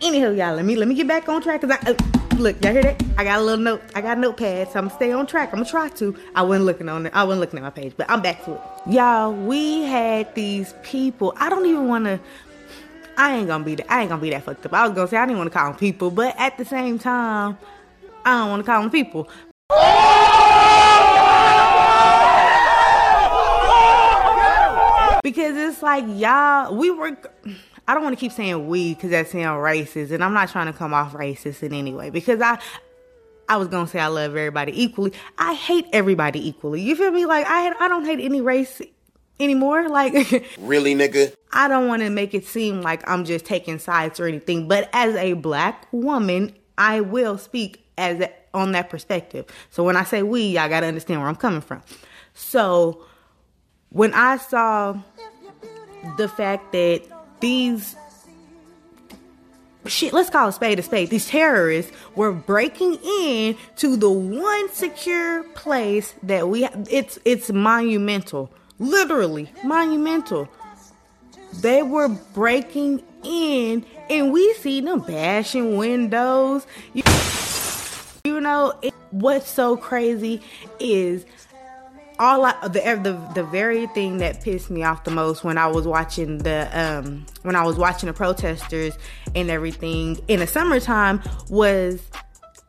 Anyhow, 0.00 0.30
y'all, 0.30 0.54
let 0.54 0.64
me 0.64 0.76
let 0.76 0.86
me 0.88 0.94
get 0.94 1.08
back 1.08 1.28
on 1.28 1.42
track 1.42 1.60
because 1.60 1.78
I. 1.82 1.90
Uh, 1.90 2.25
look, 2.38 2.62
y'all 2.62 2.72
hear 2.72 2.82
that? 2.82 3.02
I 3.16 3.24
got 3.24 3.38
a 3.38 3.42
little 3.42 3.62
note. 3.62 3.82
I 3.94 4.00
got 4.00 4.18
a 4.18 4.20
notepad, 4.20 4.68
so 4.68 4.78
I'm 4.78 4.86
gonna 4.86 4.96
stay 4.96 5.12
on 5.12 5.26
track. 5.26 5.50
I'm 5.50 5.60
gonna 5.60 5.70
try 5.70 5.88
to. 5.88 6.16
I 6.34 6.42
wasn't 6.42 6.66
looking 6.66 6.88
on 6.88 7.06
it. 7.06 7.12
I 7.14 7.24
wasn't 7.24 7.40
looking 7.40 7.58
at 7.58 7.62
my 7.62 7.70
page, 7.70 7.94
but 7.96 8.08
I'm 8.10 8.22
back 8.22 8.44
to 8.44 8.54
it. 8.54 8.60
Y'all, 8.88 9.32
we 9.32 9.82
had 9.82 10.34
these 10.34 10.74
people. 10.82 11.32
I 11.36 11.48
don't 11.48 11.66
even 11.66 11.88
want 11.88 12.04
to. 12.04 12.20
I 13.16 13.36
ain't 13.36 13.48
gonna 13.48 13.64
be 13.64 13.76
that. 13.76 13.90
I 13.90 14.02
ain't 14.02 14.10
gonna 14.10 14.20
be 14.20 14.30
that 14.30 14.44
fucked 14.44 14.66
up. 14.66 14.74
I 14.74 14.86
was 14.86 14.94
gonna 14.94 15.08
say 15.08 15.16
I 15.16 15.26
didn't 15.26 15.38
want 15.38 15.52
to 15.52 15.58
call 15.58 15.70
them 15.70 15.78
people, 15.78 16.10
but 16.10 16.34
at 16.38 16.58
the 16.58 16.64
same 16.64 16.98
time, 16.98 17.58
I 18.24 18.38
don't 18.38 18.50
want 18.50 18.64
to 18.64 18.70
call 18.70 18.82
them 18.82 18.90
people. 18.90 19.28
Because 25.26 25.56
it's 25.56 25.82
like 25.82 26.04
y'all, 26.06 26.72
we 26.76 26.88
were. 26.88 27.16
I 27.88 27.94
don't 27.94 28.04
want 28.04 28.16
to 28.16 28.20
keep 28.20 28.30
saying 28.30 28.68
we 28.68 28.94
because 28.94 29.10
that 29.10 29.26
sounds 29.26 29.58
racist, 29.58 30.12
and 30.12 30.22
I'm 30.22 30.32
not 30.32 30.50
trying 30.50 30.66
to 30.66 30.72
come 30.72 30.94
off 30.94 31.14
racist 31.14 31.64
in 31.64 31.72
any 31.72 31.92
way 31.92 32.10
because 32.10 32.40
I. 32.40 32.60
I 33.48 33.56
was 33.56 33.66
gonna 33.66 33.88
say 33.88 33.98
I 33.98 34.06
love 34.06 34.36
everybody 34.36 34.80
equally. 34.80 35.12
I 35.36 35.54
hate 35.54 35.86
everybody 35.92 36.48
equally. 36.48 36.80
You 36.80 36.94
feel 36.94 37.10
me? 37.10 37.26
Like 37.26 37.44
I 37.48 37.74
I 37.80 37.88
don't 37.88 38.04
hate 38.04 38.20
any 38.20 38.40
race 38.40 38.80
anymore. 39.40 39.88
Like 39.88 40.14
really, 40.60 40.94
nigga. 40.94 41.34
I 41.52 41.66
don't 41.66 41.88
want 41.88 42.02
to 42.02 42.10
make 42.10 42.32
it 42.32 42.46
seem 42.46 42.82
like 42.82 43.02
I'm 43.10 43.24
just 43.24 43.44
taking 43.44 43.80
sides 43.80 44.20
or 44.20 44.26
anything. 44.26 44.68
But 44.68 44.88
as 44.92 45.16
a 45.16 45.32
black 45.32 45.88
woman, 45.90 46.54
I 46.78 47.00
will 47.00 47.36
speak 47.36 47.84
as 47.98 48.20
a, 48.20 48.32
on 48.54 48.70
that 48.72 48.90
perspective. 48.90 49.46
So 49.70 49.82
when 49.82 49.96
I 49.96 50.04
say 50.04 50.22
we, 50.22 50.42
y'all 50.42 50.68
gotta 50.68 50.86
understand 50.86 51.20
where 51.20 51.28
I'm 51.28 51.34
coming 51.34 51.62
from. 51.62 51.82
So 52.32 53.05
when 53.90 54.12
I 54.14 54.36
saw 54.36 54.98
the 56.16 56.28
fact 56.28 56.72
that 56.72 57.02
these 57.40 57.96
shit, 59.86 60.12
let's 60.12 60.30
call 60.30 60.48
a 60.48 60.52
spade 60.52 60.78
a 60.78 60.82
spade. 60.82 61.10
These 61.10 61.28
terrorists 61.28 61.92
were 62.14 62.32
breaking 62.32 62.98
in 63.20 63.56
to 63.76 63.96
the 63.96 64.10
one 64.10 64.72
secure 64.72 65.42
place 65.54 66.14
that 66.22 66.48
we 66.48 66.62
have. 66.62 66.88
It's 66.90 67.18
it's 67.24 67.50
monumental, 67.50 68.50
literally 68.78 69.50
monumental. 69.64 70.48
They 71.60 71.82
were 71.82 72.08
breaking 72.08 73.02
in, 73.24 73.84
and 74.10 74.32
we 74.32 74.52
see 74.54 74.80
them 74.80 75.00
bashing 75.00 75.76
windows. 75.76 76.66
You, 76.92 77.02
you 78.24 78.40
know 78.40 78.74
it, 78.82 78.94
what's 79.10 79.50
so 79.50 79.76
crazy 79.76 80.42
is 80.78 81.24
all 82.18 82.44
I, 82.44 82.54
the 82.62 82.80
the 83.02 83.32
the 83.34 83.44
very 83.44 83.86
thing 83.88 84.18
that 84.18 84.42
pissed 84.42 84.70
me 84.70 84.82
off 84.82 85.04
the 85.04 85.10
most 85.10 85.44
when 85.44 85.58
I 85.58 85.66
was 85.66 85.86
watching 85.86 86.38
the 86.38 86.68
um 86.72 87.26
when 87.42 87.56
I 87.56 87.64
was 87.64 87.76
watching 87.76 88.06
the 88.06 88.12
protesters 88.12 88.96
and 89.34 89.50
everything 89.50 90.18
in 90.28 90.40
the 90.40 90.46
summertime 90.46 91.22
was 91.48 92.00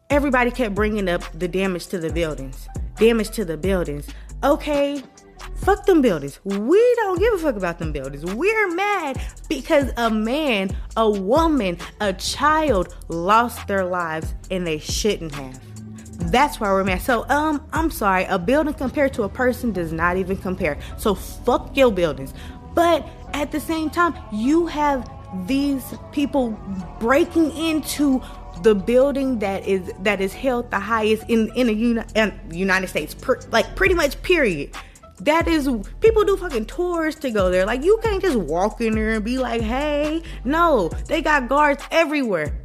everybody 0.09 0.51
kept 0.51 0.75
bringing 0.75 1.09
up 1.09 1.23
the 1.33 1.47
damage 1.47 1.87
to 1.87 1.99
the 1.99 2.11
buildings, 2.11 2.67
damage 2.97 3.29
to 3.31 3.45
the 3.45 3.57
buildings. 3.57 4.07
Okay, 4.43 5.01
fuck 5.55 5.85
them 5.85 6.01
buildings. 6.01 6.39
We 6.43 6.93
don't 6.97 7.19
give 7.19 7.33
a 7.33 7.37
fuck 7.37 7.55
about 7.55 7.79
them 7.79 7.91
buildings. 7.91 8.25
We're 8.25 8.73
mad 8.75 9.21
because 9.49 9.91
a 9.97 10.09
man, 10.09 10.75
a 10.95 11.09
woman, 11.09 11.77
a 12.01 12.13
child 12.13 12.95
lost 13.07 13.67
their 13.67 13.85
lives 13.85 14.33
and 14.51 14.65
they 14.67 14.79
shouldn't 14.79 15.33
have. 15.35 15.59
That's 16.27 16.59
why 16.59 16.69
we're 16.71 16.83
mad. 16.83 17.01
So, 17.01 17.27
um, 17.29 17.65
I'm 17.71 17.89
sorry, 17.89 18.25
a 18.25 18.37
building 18.37 18.73
compared 18.73 19.13
to 19.13 19.23
a 19.23 19.29
person 19.29 19.71
does 19.71 19.93
not 19.93 20.17
even 20.17 20.37
compare. 20.37 20.77
So, 20.97 21.15
fuck 21.15 21.75
your 21.75 21.91
buildings. 21.91 22.33
But 22.73 23.07
at 23.33 23.51
the 23.51 23.59
same 23.59 23.89
time, 23.89 24.13
you 24.31 24.67
have 24.67 25.09
these 25.47 25.83
people 26.11 26.51
breaking 26.99 27.55
into 27.55 28.21
the 28.63 28.73
building 28.73 29.39
that 29.39 29.67
is 29.67 29.91
that 29.99 30.19
is 30.19 30.33
held 30.33 30.71
the 30.71 30.79
highest 30.79 31.23
in 31.27 31.51
in 31.55 31.67
the 31.67 31.73
uni- 31.73 32.03
in 32.15 32.39
United 32.51 32.87
States, 32.87 33.13
per, 33.13 33.39
like 33.51 33.75
pretty 33.75 33.93
much 33.93 34.21
period. 34.21 34.71
That 35.21 35.47
is 35.47 35.69
people 36.01 36.23
do 36.23 36.37
fucking 36.37 36.65
tours 36.65 37.15
to 37.17 37.31
go 37.31 37.49
there. 37.49 37.65
Like 37.65 37.83
you 37.83 37.99
can't 38.03 38.21
just 38.21 38.37
walk 38.37 38.81
in 38.81 38.93
there 38.95 39.11
and 39.11 39.23
be 39.23 39.37
like, 39.37 39.61
"Hey, 39.61 40.21
no." 40.43 40.89
They 41.07 41.21
got 41.21 41.49
guards 41.49 41.83
everywhere. 41.91 42.57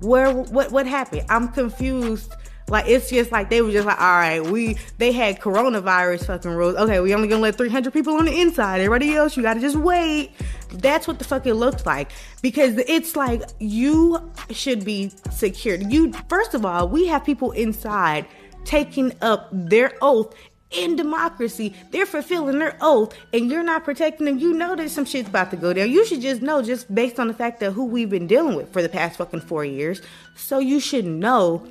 Where 0.00 0.32
what 0.32 0.72
what 0.72 0.86
happened? 0.86 1.22
I'm 1.28 1.48
confused 1.48 2.32
like 2.68 2.88
it's 2.88 3.10
just 3.10 3.30
like 3.30 3.48
they 3.48 3.62
were 3.62 3.70
just 3.70 3.86
like, 3.86 4.00
all 4.00 4.16
right, 4.16 4.44
we 4.44 4.76
they 4.98 5.12
had 5.12 5.40
coronavirus 5.40 6.26
fucking 6.26 6.50
rules. 6.50 6.74
Okay, 6.76 6.98
we 7.00 7.14
only 7.14 7.28
gonna 7.28 7.42
let 7.42 7.56
300 7.56 7.92
people 7.92 8.14
on 8.14 8.24
the 8.24 8.40
inside. 8.40 8.80
Everybody 8.80 9.14
else, 9.14 9.36
you 9.36 9.42
gotta 9.42 9.60
just 9.60 9.76
wait. 9.76 10.32
That's 10.72 11.06
what 11.06 11.18
the 11.18 11.24
fuck 11.24 11.46
it 11.46 11.54
looks 11.54 11.86
like 11.86 12.10
because 12.42 12.76
it's 12.78 13.14
like 13.14 13.42
you 13.60 14.32
should 14.50 14.84
be 14.84 15.12
secured. 15.30 15.92
You 15.92 16.12
first 16.28 16.54
of 16.54 16.64
all, 16.64 16.88
we 16.88 17.06
have 17.06 17.24
people 17.24 17.52
inside 17.52 18.26
taking 18.64 19.12
up 19.22 19.48
their 19.52 19.92
oath 20.02 20.34
in 20.72 20.96
democracy. 20.96 21.72
They're 21.92 22.04
fulfilling 22.04 22.58
their 22.58 22.76
oath 22.80 23.16
and 23.32 23.48
you're 23.50 23.62
not 23.62 23.84
protecting 23.84 24.26
them. 24.26 24.38
You 24.38 24.52
know 24.52 24.74
that 24.74 24.90
some 24.90 25.04
shit's 25.04 25.28
about 25.28 25.50
to 25.52 25.56
go 25.56 25.72
down. 25.72 25.90
You 25.90 26.04
should 26.04 26.20
just 26.20 26.42
know 26.42 26.62
just 26.62 26.92
based 26.92 27.20
on 27.20 27.28
the 27.28 27.34
fact 27.34 27.60
that 27.60 27.72
who 27.72 27.84
we've 27.84 28.10
been 28.10 28.26
dealing 28.26 28.56
with 28.56 28.72
for 28.72 28.82
the 28.82 28.88
past 28.88 29.18
fucking 29.18 29.42
four 29.42 29.64
years. 29.64 30.02
So 30.34 30.58
you 30.58 30.80
should 30.80 31.06
know 31.06 31.66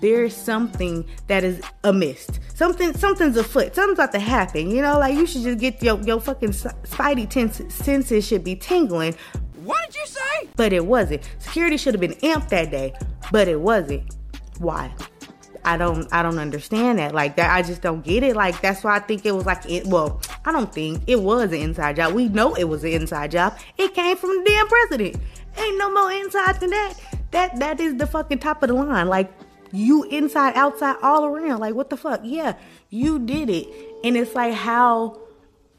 there's 0.00 0.34
something 0.34 1.06
that 1.26 1.44
is 1.44 1.60
amiss. 1.84 2.28
Something 2.54 2.94
something's 2.94 3.36
afoot. 3.36 3.74
Something's 3.74 3.98
about 3.98 4.12
to 4.12 4.18
happen. 4.18 4.70
You 4.70 4.82
know, 4.82 4.98
like 4.98 5.14
you 5.14 5.26
should 5.26 5.42
just 5.42 5.58
get 5.58 5.82
your 5.82 6.00
your 6.00 6.20
fucking 6.20 6.50
spidey 6.50 7.70
senses 7.70 8.26
should 8.26 8.44
be 8.44 8.56
tingling. 8.56 9.14
What 9.64 9.78
did 9.86 9.96
you 9.96 10.06
say? 10.06 10.48
But 10.56 10.72
it 10.72 10.84
wasn't. 10.84 11.28
Security 11.38 11.76
should 11.76 11.94
have 11.94 12.00
been 12.00 12.14
amped 12.14 12.48
that 12.48 12.70
day, 12.70 12.94
but 13.30 13.48
it 13.48 13.60
wasn't. 13.60 14.14
Why? 14.58 14.92
I 15.64 15.76
don't 15.76 16.08
I 16.12 16.22
don't 16.22 16.38
understand 16.38 16.98
that. 16.98 17.14
Like 17.14 17.36
that 17.36 17.54
I 17.54 17.62
just 17.62 17.82
don't 17.82 18.02
get 18.02 18.22
it. 18.22 18.36
Like 18.36 18.60
that's 18.60 18.82
why 18.82 18.96
I 18.96 19.00
think 19.00 19.26
it 19.26 19.32
was 19.32 19.46
like 19.46 19.68
it 19.68 19.86
well, 19.86 20.20
I 20.44 20.52
don't 20.52 20.72
think 20.72 21.02
it 21.06 21.20
was 21.20 21.52
an 21.52 21.60
inside 21.60 21.96
job. 21.96 22.14
We 22.14 22.28
know 22.28 22.54
it 22.54 22.64
was 22.64 22.84
an 22.84 22.92
inside 22.92 23.32
job. 23.32 23.58
It 23.76 23.94
came 23.94 24.16
from 24.16 24.30
the 24.30 24.44
damn 24.44 24.66
president. 24.68 25.16
Ain't 25.58 25.78
no 25.78 25.92
more 25.92 26.12
inside 26.12 26.60
than 26.60 26.70
that. 26.70 26.94
That 27.32 27.58
that 27.58 27.80
is 27.80 27.96
the 27.96 28.06
fucking 28.06 28.38
top 28.38 28.62
of 28.62 28.68
the 28.68 28.74
line. 28.74 29.08
Like 29.08 29.30
you 29.72 30.04
inside, 30.04 30.54
outside, 30.56 30.96
all 31.02 31.24
around. 31.24 31.60
Like 31.60 31.74
what 31.74 31.90
the 31.90 31.96
fuck? 31.96 32.20
Yeah, 32.24 32.54
you 32.90 33.18
did 33.18 33.50
it. 33.50 33.68
And 34.04 34.16
it's 34.16 34.34
like 34.34 34.54
how 34.54 35.20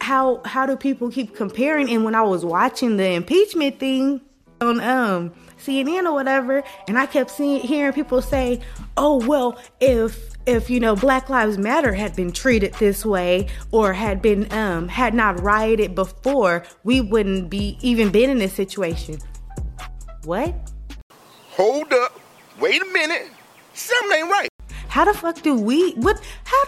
how 0.01 0.41
how 0.45 0.65
do 0.65 0.75
people 0.75 1.11
keep 1.11 1.35
comparing? 1.35 1.89
And 1.89 2.03
when 2.03 2.15
I 2.15 2.21
was 2.23 2.43
watching 2.43 2.97
the 2.97 3.11
impeachment 3.11 3.79
thing 3.79 4.21
on 4.59 4.79
um 4.81 5.33
CNN 5.57 6.05
or 6.05 6.13
whatever, 6.13 6.63
and 6.87 6.97
I 6.97 7.05
kept 7.05 7.31
seeing 7.31 7.61
hearing 7.61 7.93
people 7.93 8.21
say, 8.21 8.61
"Oh 8.97 9.25
well, 9.25 9.59
if 9.79 10.31
if 10.45 10.69
you 10.69 10.79
know 10.79 10.95
Black 10.95 11.29
Lives 11.29 11.57
Matter 11.57 11.93
had 11.93 12.15
been 12.15 12.31
treated 12.31 12.73
this 12.75 13.05
way 13.05 13.47
or 13.71 13.93
had 13.93 14.21
been 14.21 14.51
um 14.51 14.87
had 14.87 15.13
not 15.13 15.41
rioted 15.41 15.95
before, 15.95 16.63
we 16.83 17.01
wouldn't 17.01 17.49
be 17.49 17.77
even 17.81 18.11
been 18.11 18.29
in 18.29 18.39
this 18.39 18.53
situation." 18.53 19.19
What? 20.23 20.53
Hold 21.51 21.91
up. 21.93 22.19
Wait 22.59 22.81
a 22.81 22.85
minute. 22.85 23.29
Something 23.73 24.17
ain't 24.19 24.29
right. 24.29 24.49
How 24.87 25.05
the 25.05 25.13
fuck 25.13 25.41
do 25.41 25.55
we 25.55 25.93
what 25.93 26.21
how 26.43 26.63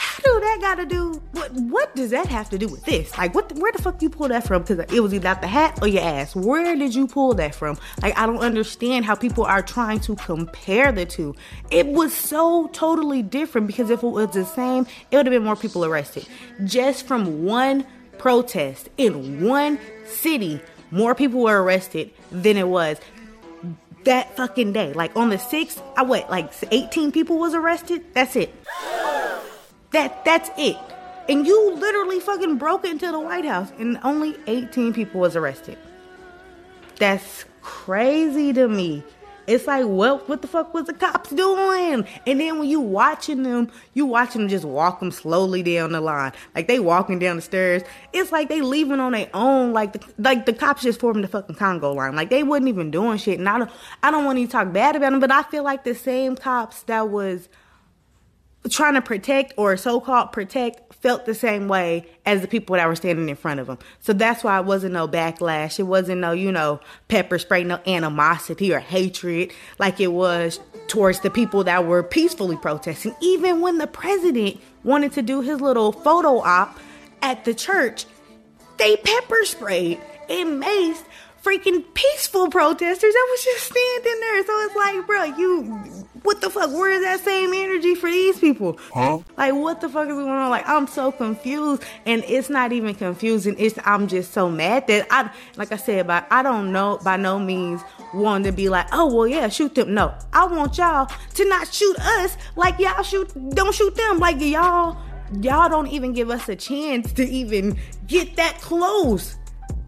how 0.00 0.22
do 0.22 0.40
that 0.40 0.58
got 0.62 0.74
to 0.76 0.86
do? 0.86 1.20
What 1.32 1.52
what 1.52 1.94
does 1.94 2.08
that 2.10 2.26
have 2.28 2.48
to 2.50 2.58
do 2.58 2.68
with 2.68 2.84
this? 2.86 3.16
Like, 3.18 3.34
what? 3.34 3.52
Where 3.52 3.70
the 3.70 3.82
fuck 3.82 4.00
you 4.00 4.08
pull 4.08 4.28
that 4.28 4.46
from? 4.46 4.62
Because 4.62 4.78
it 4.90 5.00
was 5.00 5.12
either 5.12 5.36
the 5.42 5.46
hat 5.46 5.78
or 5.82 5.88
your 5.88 6.02
ass. 6.02 6.34
Where 6.34 6.74
did 6.74 6.94
you 6.94 7.06
pull 7.06 7.34
that 7.34 7.54
from? 7.54 7.76
Like, 8.00 8.18
I 8.18 8.24
don't 8.24 8.38
understand 8.38 9.04
how 9.04 9.14
people 9.14 9.44
are 9.44 9.60
trying 9.60 10.00
to 10.00 10.16
compare 10.16 10.90
the 10.90 11.04
two. 11.04 11.34
It 11.70 11.86
was 11.86 12.14
so 12.14 12.68
totally 12.68 13.22
different 13.22 13.66
because 13.66 13.90
if 13.90 14.02
it 14.02 14.06
was 14.06 14.30
the 14.30 14.46
same, 14.46 14.86
it 15.10 15.18
would 15.18 15.26
have 15.26 15.34
been 15.34 15.44
more 15.44 15.56
people 15.56 15.84
arrested 15.84 16.26
just 16.64 17.06
from 17.06 17.44
one 17.44 17.84
protest 18.16 18.88
in 18.96 19.46
one 19.46 19.78
city. 20.06 20.62
More 20.90 21.14
people 21.14 21.42
were 21.42 21.62
arrested 21.62 22.10
than 22.32 22.56
it 22.56 22.68
was 22.68 22.98
that 24.04 24.36
fucking 24.36 24.72
day. 24.72 24.92
Like 24.92 25.16
on 25.16 25.30
the 25.30 25.36
6th, 25.36 25.82
I 25.96 26.02
what, 26.02 26.30
like 26.30 26.52
18 26.70 27.12
people 27.12 27.38
was 27.38 27.54
arrested? 27.54 28.04
That's 28.14 28.36
it. 28.36 28.54
That 29.92 30.24
that's 30.24 30.50
it. 30.56 30.76
And 31.28 31.46
you 31.46 31.74
literally 31.74 32.20
fucking 32.20 32.56
broke 32.56 32.84
into 32.84 33.10
the 33.10 33.20
White 33.20 33.44
House 33.44 33.70
and 33.78 33.98
only 34.02 34.36
18 34.46 34.92
people 34.92 35.20
was 35.20 35.36
arrested. 35.36 35.78
That's 36.96 37.44
crazy 37.62 38.52
to 38.52 38.68
me. 38.68 39.02
It's 39.46 39.66
like, 39.66 39.84
well, 39.86 40.18
what 40.26 40.42
the 40.42 40.48
fuck 40.48 40.72
was 40.74 40.84
the 40.86 40.92
cops 40.92 41.30
doing? 41.30 42.06
And 42.26 42.40
then 42.40 42.58
when 42.58 42.68
you 42.68 42.80
watching 42.80 43.42
them, 43.42 43.70
you 43.94 44.06
watching 44.06 44.42
them 44.42 44.48
just 44.48 44.64
walk 44.64 45.00
them 45.00 45.10
slowly 45.10 45.62
down 45.62 45.92
the 45.92 46.00
line, 46.00 46.32
like 46.54 46.68
they 46.68 46.80
walking 46.80 47.18
down 47.18 47.36
the 47.36 47.42
stairs. 47.42 47.82
It's 48.12 48.32
like 48.32 48.48
they 48.48 48.60
leaving 48.60 49.00
on 49.00 49.12
their 49.12 49.30
own, 49.34 49.72
like 49.72 49.92
the 49.92 50.00
like 50.18 50.46
the 50.46 50.52
cops 50.52 50.82
just 50.82 51.00
formed 51.00 51.24
the 51.24 51.28
fucking 51.28 51.56
Congo 51.56 51.92
line, 51.92 52.14
like 52.14 52.30
they 52.30 52.42
wasn't 52.42 52.68
even 52.68 52.90
doing 52.90 53.18
shit. 53.18 53.38
And 53.38 53.48
I 53.48 53.58
don't 53.58 53.70
I 54.02 54.10
don't 54.10 54.24
want 54.24 54.38
to 54.38 54.46
talk 54.46 54.72
bad 54.72 54.96
about 54.96 55.10
them, 55.10 55.20
but 55.20 55.32
I 55.32 55.42
feel 55.44 55.64
like 55.64 55.84
the 55.84 55.94
same 55.94 56.36
cops 56.36 56.82
that 56.84 57.08
was 57.08 57.48
trying 58.68 58.94
to 58.94 59.02
protect 59.02 59.54
or 59.56 59.76
so-called 59.76 60.32
protect 60.32 60.94
felt 60.94 61.24
the 61.24 61.34
same 61.34 61.66
way 61.66 62.06
as 62.26 62.42
the 62.42 62.48
people 62.48 62.76
that 62.76 62.86
were 62.86 62.94
standing 62.94 63.28
in 63.28 63.36
front 63.36 63.58
of 63.58 63.66
them. 63.66 63.78
So 64.00 64.12
that's 64.12 64.44
why 64.44 64.58
it 64.58 64.66
wasn't 64.66 64.92
no 64.92 65.08
backlash. 65.08 65.78
It 65.78 65.84
wasn't 65.84 66.20
no, 66.20 66.32
you 66.32 66.52
know, 66.52 66.78
pepper 67.08 67.38
spray, 67.38 67.64
no 67.64 67.80
animosity 67.86 68.72
or 68.74 68.80
hatred 68.80 69.52
like 69.78 69.98
it 69.98 70.12
was 70.12 70.60
towards 70.88 71.20
the 71.20 71.30
people 71.30 71.64
that 71.64 71.86
were 71.86 72.02
peacefully 72.02 72.56
protesting. 72.56 73.14
Even 73.22 73.62
when 73.62 73.78
the 73.78 73.86
president 73.86 74.60
wanted 74.84 75.12
to 75.12 75.22
do 75.22 75.40
his 75.40 75.60
little 75.60 75.92
photo 75.92 76.40
op 76.40 76.78
at 77.22 77.46
the 77.46 77.54
church, 77.54 78.04
they 78.76 78.96
pepper 78.96 79.44
sprayed 79.44 79.98
and 80.28 80.62
maced 80.62 81.04
freaking 81.42 81.82
peaceful 81.94 82.50
protesters 82.50 83.12
that 83.14 83.26
was 83.30 83.44
just 83.44 83.64
standing 83.64 84.20
there. 84.20 84.44
So 84.44 84.60
it's 84.60 84.76
like, 84.76 85.06
bro, 85.06 85.24
you, 85.24 86.06
what 86.22 86.40
the 86.40 86.50
fuck? 86.50 86.70
Where 86.70 86.90
is 86.90 87.02
that 87.02 87.20
same 87.20 87.52
energy 87.54 87.94
for 87.94 88.10
these 88.10 88.38
people? 88.38 88.78
Huh? 88.92 89.20
Like, 89.36 89.54
what 89.54 89.80
the 89.80 89.88
fuck 89.88 90.08
is 90.08 90.14
going 90.14 90.28
on? 90.28 90.50
Like, 90.50 90.68
I'm 90.68 90.86
so 90.86 91.12
confused, 91.12 91.82
and 92.06 92.22
it's 92.26 92.50
not 92.50 92.72
even 92.72 92.94
confusing. 92.94 93.54
It's 93.58 93.78
I'm 93.84 94.08
just 94.08 94.32
so 94.32 94.50
mad 94.50 94.86
that 94.88 95.06
I, 95.10 95.30
like 95.56 95.72
I 95.72 95.76
said, 95.76 96.06
but 96.06 96.26
I 96.30 96.42
don't 96.42 96.72
know 96.72 96.98
by 97.02 97.16
no 97.16 97.38
means 97.38 97.82
want 98.12 98.44
to 98.44 98.52
be 98.52 98.68
like, 98.68 98.86
oh 98.92 99.14
well, 99.14 99.26
yeah, 99.26 99.48
shoot 99.48 99.74
them. 99.74 99.94
No, 99.94 100.14
I 100.32 100.46
want 100.46 100.78
y'all 100.78 101.10
to 101.34 101.48
not 101.48 101.72
shoot 101.72 101.96
us 101.98 102.36
like 102.56 102.78
y'all 102.78 103.02
shoot, 103.02 103.32
don't 103.50 103.74
shoot 103.74 103.94
them. 103.94 104.18
Like 104.18 104.40
y'all, 104.40 104.96
y'all 105.40 105.68
don't 105.68 105.88
even 105.88 106.12
give 106.12 106.30
us 106.30 106.48
a 106.48 106.56
chance 106.56 107.12
to 107.14 107.24
even 107.24 107.78
get 108.06 108.36
that 108.36 108.60
close 108.60 109.36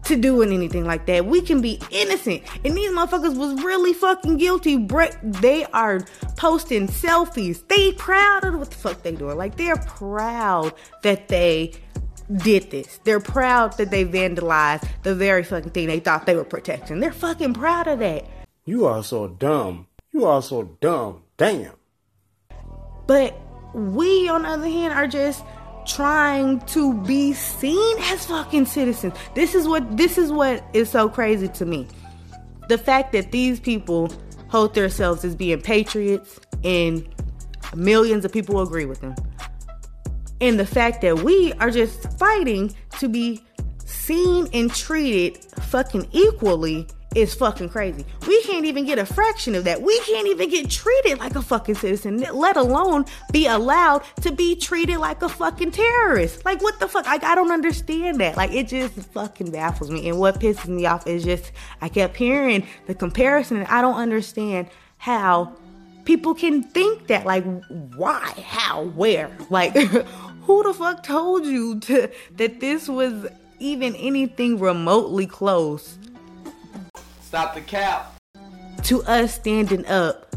to 0.05 0.15
doing 0.15 0.51
anything 0.51 0.85
like 0.85 1.05
that. 1.07 1.25
We 1.25 1.41
can 1.41 1.61
be 1.61 1.79
innocent. 1.91 2.43
And 2.63 2.75
these 2.75 2.91
motherfuckers 2.91 3.37
was 3.37 3.63
really 3.63 3.93
fucking 3.93 4.37
guilty. 4.37 4.77
Break 4.77 5.13
they 5.23 5.65
are 5.65 6.01
posting 6.37 6.87
selfies. 6.87 7.67
They 7.67 7.93
proud 7.93 8.43
of 8.43 8.55
what 8.55 8.69
the 8.69 8.75
fuck 8.75 9.03
they 9.03 9.13
doing. 9.13 9.37
Like 9.37 9.55
they're 9.55 9.77
proud 9.77 10.73
that 11.03 11.27
they 11.27 11.73
did 12.31 12.71
this. 12.71 12.99
They're 13.03 13.19
proud 13.19 13.77
that 13.77 13.91
they 13.91 14.05
vandalized 14.05 14.87
the 15.03 15.15
very 15.15 15.43
fucking 15.43 15.71
thing 15.71 15.87
they 15.87 15.99
thought 15.99 16.25
they 16.25 16.35
were 16.35 16.43
protecting. 16.43 16.99
They're 16.99 17.11
fucking 17.11 17.53
proud 17.53 17.87
of 17.87 17.99
that. 17.99 18.25
You 18.65 18.85
are 18.85 19.03
so 19.03 19.27
dumb. 19.27 19.87
You 20.11 20.25
are 20.25 20.41
so 20.41 20.77
dumb. 20.79 21.23
Damn. 21.37 21.73
But 23.07 23.37
we, 23.73 24.29
on 24.29 24.43
the 24.43 24.49
other 24.49 24.69
hand, 24.69 24.93
are 24.93 25.07
just 25.07 25.43
trying 25.85 26.59
to 26.61 26.93
be 27.03 27.33
seen 27.33 27.97
as 27.99 28.25
fucking 28.25 28.65
citizens. 28.65 29.13
This 29.35 29.55
is 29.55 29.67
what 29.67 29.97
this 29.97 30.17
is 30.17 30.31
what 30.31 30.63
is 30.73 30.89
so 30.89 31.09
crazy 31.09 31.47
to 31.49 31.65
me. 31.65 31.87
The 32.69 32.77
fact 32.77 33.11
that 33.13 33.31
these 33.31 33.59
people 33.59 34.11
hold 34.49 34.73
themselves 34.75 35.25
as 35.25 35.35
being 35.35 35.61
patriots 35.61 36.39
and 36.63 37.07
millions 37.75 38.25
of 38.25 38.31
people 38.31 38.61
agree 38.61 38.85
with 38.85 39.01
them. 39.01 39.15
And 40.41 40.59
the 40.59 40.65
fact 40.65 41.01
that 41.01 41.19
we 41.23 41.53
are 41.53 41.71
just 41.71 42.17
fighting 42.19 42.75
to 42.99 43.07
be 43.07 43.43
seen 43.85 44.47
and 44.53 44.73
treated 44.73 45.43
fucking 45.63 46.07
equally 46.11 46.87
is 47.15 47.33
fucking 47.33 47.69
crazy. 47.69 48.05
We 48.27 48.41
can't 48.43 48.65
even 48.65 48.85
get 48.85 48.99
a 48.99 49.05
fraction 49.05 49.55
of 49.55 49.63
that. 49.65 49.81
We 49.81 49.99
can't 50.01 50.27
even 50.27 50.49
get 50.49 50.69
treated 50.69 51.19
like 51.19 51.35
a 51.35 51.41
fucking 51.41 51.75
citizen, 51.75 52.17
let 52.33 52.57
alone 52.57 53.05
be 53.31 53.47
allowed 53.47 54.03
to 54.21 54.31
be 54.31 54.55
treated 54.55 54.97
like 54.97 55.21
a 55.21 55.29
fucking 55.29 55.71
terrorist. 55.71 56.45
Like, 56.45 56.61
what 56.61 56.79
the 56.79 56.87
fuck? 56.87 57.05
Like, 57.05 57.23
I 57.23 57.35
don't 57.35 57.51
understand 57.51 58.19
that. 58.21 58.37
Like, 58.37 58.51
it 58.51 58.67
just 58.67 58.93
fucking 59.11 59.51
baffles 59.51 59.91
me. 59.91 60.09
And 60.09 60.19
what 60.19 60.39
pisses 60.39 60.67
me 60.67 60.85
off 60.85 61.07
is 61.07 61.23
just, 61.23 61.51
I 61.81 61.89
kept 61.89 62.15
hearing 62.15 62.65
the 62.87 62.95
comparison, 62.95 63.57
and 63.57 63.67
I 63.67 63.81
don't 63.81 63.95
understand 63.95 64.69
how 64.97 65.53
people 66.05 66.33
can 66.33 66.63
think 66.63 67.07
that. 67.07 67.25
Like, 67.25 67.45
why? 67.95 68.33
How? 68.45 68.85
Where? 68.85 69.35
Like, 69.49 69.75
who 70.43 70.63
the 70.63 70.73
fuck 70.73 71.03
told 71.03 71.45
you 71.45 71.79
to, 71.81 72.09
that 72.37 72.59
this 72.59 72.87
was 72.87 73.27
even 73.59 73.95
anything 73.95 74.59
remotely 74.59 75.25
close 75.25 75.97
Stop 77.33 77.55
the 77.55 77.61
cap. 77.61 78.21
To 78.83 79.01
us 79.05 79.33
standing 79.33 79.87
up 79.87 80.35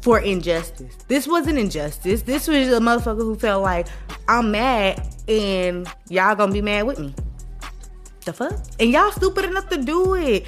for 0.00 0.20
injustice. 0.20 0.94
This 1.08 1.26
wasn't 1.26 1.58
injustice. 1.58 2.22
This 2.22 2.46
was 2.46 2.68
a 2.68 2.78
motherfucker 2.78 3.16
who 3.16 3.34
felt 3.34 3.64
like 3.64 3.88
I'm 4.28 4.52
mad 4.52 5.04
and 5.26 5.88
y'all 6.08 6.36
gonna 6.36 6.52
be 6.52 6.62
mad 6.62 6.86
with 6.86 7.00
me. 7.00 7.12
The 8.24 8.32
fuck? 8.32 8.60
And 8.78 8.92
y'all 8.92 9.10
stupid 9.10 9.44
enough 9.44 9.68
to 9.70 9.82
do 9.82 10.14
it. 10.14 10.46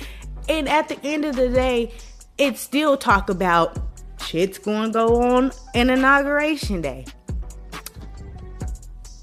And 0.48 0.68
at 0.68 0.88
the 0.88 1.04
end 1.04 1.24
of 1.24 1.34
the 1.34 1.48
day, 1.48 1.92
it 2.38 2.58
still 2.58 2.96
talk 2.96 3.28
about 3.28 3.76
shit's 4.24 4.58
gonna 4.58 4.92
go 4.92 5.20
on 5.20 5.50
in 5.74 5.90
inauguration 5.90 6.80
day. 6.80 7.06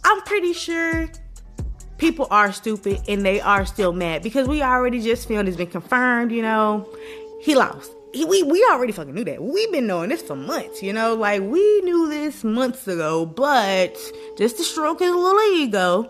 I'm 0.03 0.21
pretty 0.23 0.51
sure 0.51 1.07
people 1.97 2.27
are 2.31 2.51
stupid 2.51 3.01
and 3.07 3.25
they 3.25 3.39
are 3.41 3.65
still 3.65 3.93
mad 3.93 4.23
because 4.23 4.47
we 4.47 4.61
already 4.61 5.01
just 5.01 5.27
filmed, 5.27 5.47
it's 5.47 5.57
been 5.57 5.67
confirmed, 5.67 6.31
you 6.31 6.41
know, 6.41 6.87
he 7.41 7.55
lost. 7.55 7.91
he, 8.13 8.25
we 8.25 8.43
we 8.43 8.65
already 8.71 8.91
fucking 8.91 9.13
knew 9.13 9.25
that. 9.25 9.41
We've 9.41 9.71
been 9.71 9.87
knowing 9.87 10.09
this 10.09 10.21
for 10.21 10.35
months, 10.35 10.81
you 10.81 10.93
know. 10.93 11.15
Like 11.15 11.41
we 11.41 11.81
knew 11.81 12.07
this 12.09 12.43
months 12.43 12.87
ago, 12.87 13.25
but 13.25 13.97
just 14.37 14.57
to 14.57 14.63
stroke 14.63 14.99
his 14.99 15.13
little 15.13 15.41
ego, 15.53 16.09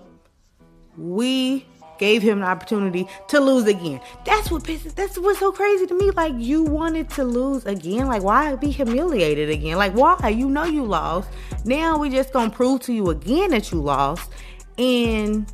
we 0.98 1.66
gave 1.98 2.22
him 2.22 2.40
an 2.40 2.44
opportunity 2.44 3.08
to 3.30 3.40
lose 3.40 3.66
again. 3.68 4.02
That's 4.26 4.52
what 4.52 4.64
pisses. 4.64 4.94
That's 4.96 5.18
what's 5.18 5.40
so 5.40 5.52
crazy 5.52 5.88
to 5.88 5.94
me. 5.94 6.12
Like 6.12 6.34
you 6.38 6.64
wanted 6.64 7.10
to 7.12 7.24
lose 7.24 7.66
again. 7.66 8.08
Like 8.08 8.22
why 8.22 8.56
be 8.56 8.70
humiliated 8.70 9.50
again? 9.50 9.78
Like 9.78 9.94
why? 9.94 10.30
You 10.30 10.50
know 10.50 10.66
you 10.66 10.86
lost. 10.86 11.30
Now 11.66 11.98
we 11.98 12.10
just 12.10 12.32
gonna 12.32 12.52
prove 12.52 12.82
to 12.82 12.94
you 12.94 13.10
again 13.10 13.50
that 13.52 13.72
you 13.72 13.82
lost. 13.82 14.30
And 14.78 15.52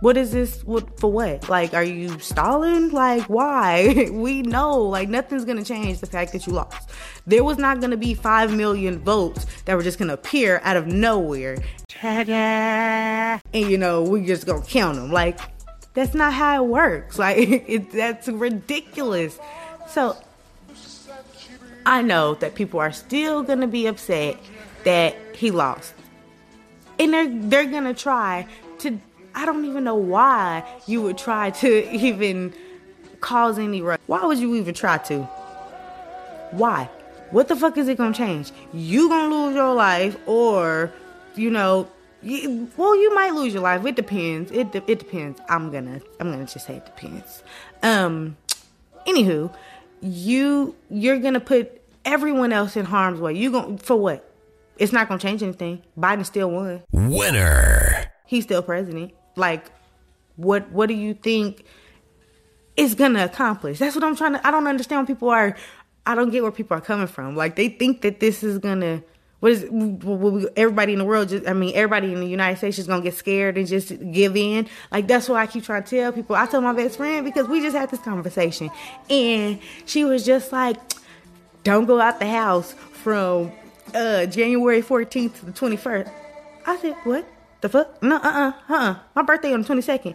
what 0.00 0.16
is 0.16 0.30
this 0.32 0.62
what 0.64 0.98
for 0.98 1.10
what? 1.10 1.48
Like 1.48 1.74
are 1.74 1.82
you 1.82 2.18
stalling? 2.20 2.90
Like 2.90 3.24
why? 3.24 4.08
We 4.18 4.42
know 4.42 4.80
like 4.82 5.08
nothing's 5.08 5.44
gonna 5.44 5.64
change 5.64 6.00
the 6.00 6.06
fact 6.06 6.32
that 6.32 6.46
you 6.46 6.52
lost. 6.52 6.90
There 7.26 7.44
was 7.44 7.58
not 7.58 7.80
gonna 7.80 7.96
be 7.96 8.14
five 8.14 8.54
million 8.54 8.98
votes 9.00 9.46
that 9.64 9.76
were 9.76 9.82
just 9.82 9.98
gonna 9.98 10.14
appear 10.14 10.60
out 10.64 10.76
of 10.76 10.86
nowhere. 10.86 11.58
Ta-da! 11.88 13.40
and 13.52 13.70
you 13.70 13.78
know 13.78 14.02
we 14.02 14.24
just 14.24 14.46
gonna 14.46 14.64
count 14.64 14.96
them 14.96 15.10
like 15.10 15.38
that's 15.94 16.14
not 16.14 16.32
how 16.32 16.64
it 16.64 16.68
works. 16.68 17.18
Like 17.28 17.38
it, 17.38 17.92
that's 17.92 18.28
ridiculous. 18.28 19.38
So 19.88 20.16
i 21.86 22.02
know 22.02 22.34
that 22.34 22.54
people 22.54 22.78
are 22.80 22.92
still 22.92 23.42
gonna 23.42 23.66
be 23.66 23.86
upset 23.86 24.36
that 24.84 25.16
he 25.34 25.50
lost. 25.50 25.94
And 26.98 27.12
they're 27.12 27.28
they're 27.28 27.70
gonna 27.70 27.94
try 27.94 28.46
I 29.34 29.46
don't 29.46 29.64
even 29.64 29.84
know 29.84 29.94
why 29.96 30.64
you 30.86 31.02
would 31.02 31.18
try 31.18 31.50
to 31.50 31.90
even 31.94 32.52
cause 33.20 33.58
any 33.58 33.82
rush. 33.82 34.00
Why 34.06 34.24
would 34.24 34.38
you 34.38 34.54
even 34.56 34.74
try 34.74 34.98
to? 34.98 35.22
Why? 36.52 36.88
What 37.30 37.48
the 37.48 37.56
fuck 37.56 37.76
is 37.76 37.88
it 37.88 37.98
gonna 37.98 38.14
change? 38.14 38.52
You 38.72 39.08
gonna 39.08 39.34
lose 39.34 39.54
your 39.54 39.74
life, 39.74 40.16
or 40.26 40.92
you 41.34 41.50
know, 41.50 41.88
you, 42.22 42.68
well, 42.76 42.96
you 42.96 43.14
might 43.14 43.34
lose 43.34 43.52
your 43.52 43.62
life. 43.62 43.84
It 43.84 43.96
depends. 43.96 44.50
It 44.50 44.72
de- 44.72 44.90
it 44.90 44.98
depends. 44.98 45.40
I'm 45.48 45.70
gonna 45.70 46.00
I'm 46.18 46.30
gonna 46.30 46.46
just 46.46 46.66
say 46.66 46.76
it 46.76 46.86
depends. 46.86 47.42
Um, 47.82 48.36
anywho, 49.06 49.54
you 50.00 50.74
you're 50.90 51.18
gonna 51.18 51.40
put 51.40 51.82
everyone 52.04 52.52
else 52.52 52.76
in 52.76 52.86
harm's 52.86 53.20
way. 53.20 53.34
You 53.34 53.52
gonna 53.52 53.78
for 53.78 53.96
what? 53.96 54.24
It's 54.78 54.92
not 54.92 55.08
gonna 55.08 55.20
change 55.20 55.42
anything. 55.42 55.82
Biden 55.98 56.24
still 56.24 56.50
won. 56.50 56.82
Winner. 56.92 58.10
He's 58.24 58.44
still 58.44 58.62
president. 58.62 59.12
Like, 59.38 59.70
what 60.36 60.70
what 60.70 60.86
do 60.86 60.94
you 60.94 61.14
think 61.14 61.64
is 62.76 62.94
gonna 62.94 63.24
accomplish? 63.24 63.78
That's 63.78 63.94
what 63.94 64.04
I'm 64.04 64.16
trying 64.16 64.34
to. 64.34 64.46
I 64.46 64.50
don't 64.50 64.66
understand 64.66 65.00
when 65.00 65.06
people 65.06 65.28
are. 65.28 65.56
I 66.06 66.14
don't 66.14 66.30
get 66.30 66.42
where 66.42 66.52
people 66.52 66.76
are 66.76 66.80
coming 66.80 67.06
from. 67.06 67.36
Like 67.36 67.56
they 67.56 67.68
think 67.68 68.02
that 68.02 68.20
this 68.20 68.42
is 68.42 68.58
gonna. 68.58 69.02
What 69.40 69.52
is 69.52 69.64
everybody 70.56 70.94
in 70.94 70.98
the 70.98 71.04
world? 71.04 71.28
Just 71.28 71.46
I 71.46 71.52
mean, 71.52 71.72
everybody 71.74 72.12
in 72.12 72.20
the 72.20 72.26
United 72.26 72.56
States 72.56 72.78
is 72.78 72.86
gonna 72.86 73.02
get 73.02 73.14
scared 73.14 73.56
and 73.58 73.66
just 73.66 73.92
give 74.12 74.36
in. 74.36 74.68
Like 74.90 75.06
that's 75.06 75.28
what 75.28 75.38
I 75.38 75.46
keep 75.46 75.64
trying 75.64 75.84
to 75.84 75.90
tell 75.90 76.12
people. 76.12 76.34
I 76.34 76.46
tell 76.46 76.60
my 76.60 76.72
best 76.72 76.96
friend 76.96 77.24
because 77.24 77.46
we 77.48 77.60
just 77.60 77.76
had 77.76 77.90
this 77.90 78.00
conversation, 78.00 78.70
and 79.10 79.60
she 79.86 80.04
was 80.04 80.24
just 80.24 80.52
like, 80.52 80.76
"Don't 81.62 81.86
go 81.86 82.00
out 82.00 82.18
the 82.18 82.28
house 82.28 82.72
from 82.72 83.52
uh, 83.94 84.26
January 84.26 84.82
14th 84.82 85.38
to 85.40 85.46
the 85.46 85.52
21st." 85.52 86.10
I 86.66 86.76
said, 86.78 86.96
"What?" 87.04 87.24
The 87.60 87.68
fuck? 87.68 88.02
No, 88.02 88.16
uh 88.16 88.20
uh-uh, 88.22 88.52
uh, 88.68 88.74
uh 88.74 88.98
My 89.14 89.22
birthday 89.22 89.52
on 89.52 89.62
the 89.62 89.68
22nd. 89.68 90.14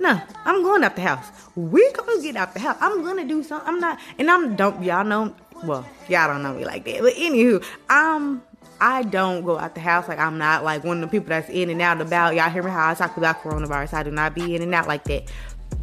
No, 0.00 0.20
I'm 0.44 0.62
going 0.62 0.84
out 0.84 0.94
the 0.94 1.02
house. 1.02 1.26
We 1.56 1.90
gonna 1.92 2.22
get 2.22 2.36
out 2.36 2.54
the 2.54 2.60
house. 2.60 2.76
I'm 2.80 3.02
gonna 3.02 3.24
do 3.24 3.42
something. 3.42 3.68
I'm 3.68 3.80
not, 3.80 3.98
and 4.18 4.30
I'm 4.30 4.54
don't 4.54 4.82
y'all 4.82 5.04
know. 5.04 5.34
Well, 5.64 5.84
y'all 6.08 6.28
don't 6.28 6.42
know 6.42 6.54
me 6.54 6.64
like 6.64 6.84
that. 6.84 7.00
But 7.00 7.14
anywho, 7.14 7.64
um, 7.90 8.42
I 8.80 9.02
don't 9.02 9.44
go 9.44 9.58
out 9.58 9.74
the 9.74 9.80
house. 9.80 10.06
Like 10.06 10.20
I'm 10.20 10.38
not 10.38 10.62
like 10.62 10.84
one 10.84 11.02
of 11.02 11.10
the 11.10 11.18
people 11.18 11.30
that's 11.30 11.48
in 11.50 11.68
and 11.68 11.82
out 11.82 12.00
about. 12.00 12.36
Y'all 12.36 12.48
hear 12.48 12.62
me 12.62 12.70
how 12.70 12.90
I 12.90 12.94
talk 12.94 13.16
about 13.16 13.42
coronavirus. 13.42 13.94
I 13.94 14.02
do 14.04 14.12
not 14.12 14.34
be 14.34 14.54
in 14.54 14.62
and 14.62 14.72
out 14.72 14.86
like 14.86 15.02
that. 15.04 15.24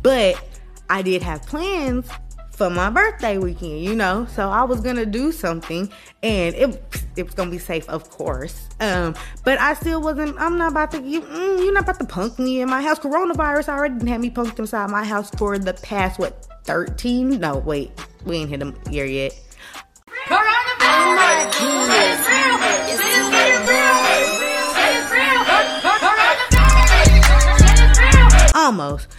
But 0.01 0.41
I 0.89 1.01
did 1.01 1.21
have 1.21 1.45
plans 1.45 2.07
for 2.55 2.69
my 2.69 2.89
birthday 2.89 3.37
weekend, 3.37 3.83
you 3.83 3.95
know. 3.95 4.25
So 4.31 4.49
I 4.49 4.63
was 4.63 4.81
gonna 4.81 5.05
do 5.05 5.31
something, 5.31 5.91
and 6.23 6.55
it 6.55 7.05
it 7.15 7.23
was 7.25 7.35
gonna 7.35 7.51
be 7.51 7.57
safe, 7.57 7.87
of 7.89 8.09
course. 8.09 8.69
Um, 8.79 9.15
but 9.43 9.59
I 9.59 9.73
still 9.73 10.01
wasn't. 10.01 10.39
I'm 10.39 10.57
not 10.57 10.71
about 10.71 10.91
to. 10.91 11.01
You, 11.01 11.21
mm, 11.21 11.59
you're 11.59 11.73
not 11.73 11.83
about 11.83 11.99
to 11.99 12.05
punk 12.05 12.39
me 12.39 12.61
in 12.61 12.69
my 12.69 12.81
house. 12.81 12.99
Coronavirus 12.99 13.69
already 13.69 14.07
have 14.09 14.21
me 14.21 14.29
punked 14.29 14.57
inside 14.59 14.89
my 14.89 15.03
house 15.03 15.29
for 15.31 15.57
the 15.59 15.73
past 15.73 16.17
what 16.19 16.47
13? 16.63 17.39
No, 17.39 17.57
wait, 17.57 17.91
we 18.25 18.37
ain't 18.37 18.49
hit 18.49 18.63
a 18.63 18.73
year 18.89 19.05
yet. 19.05 19.39
Coronavirus. 20.27 20.55
Almost 28.55 29.09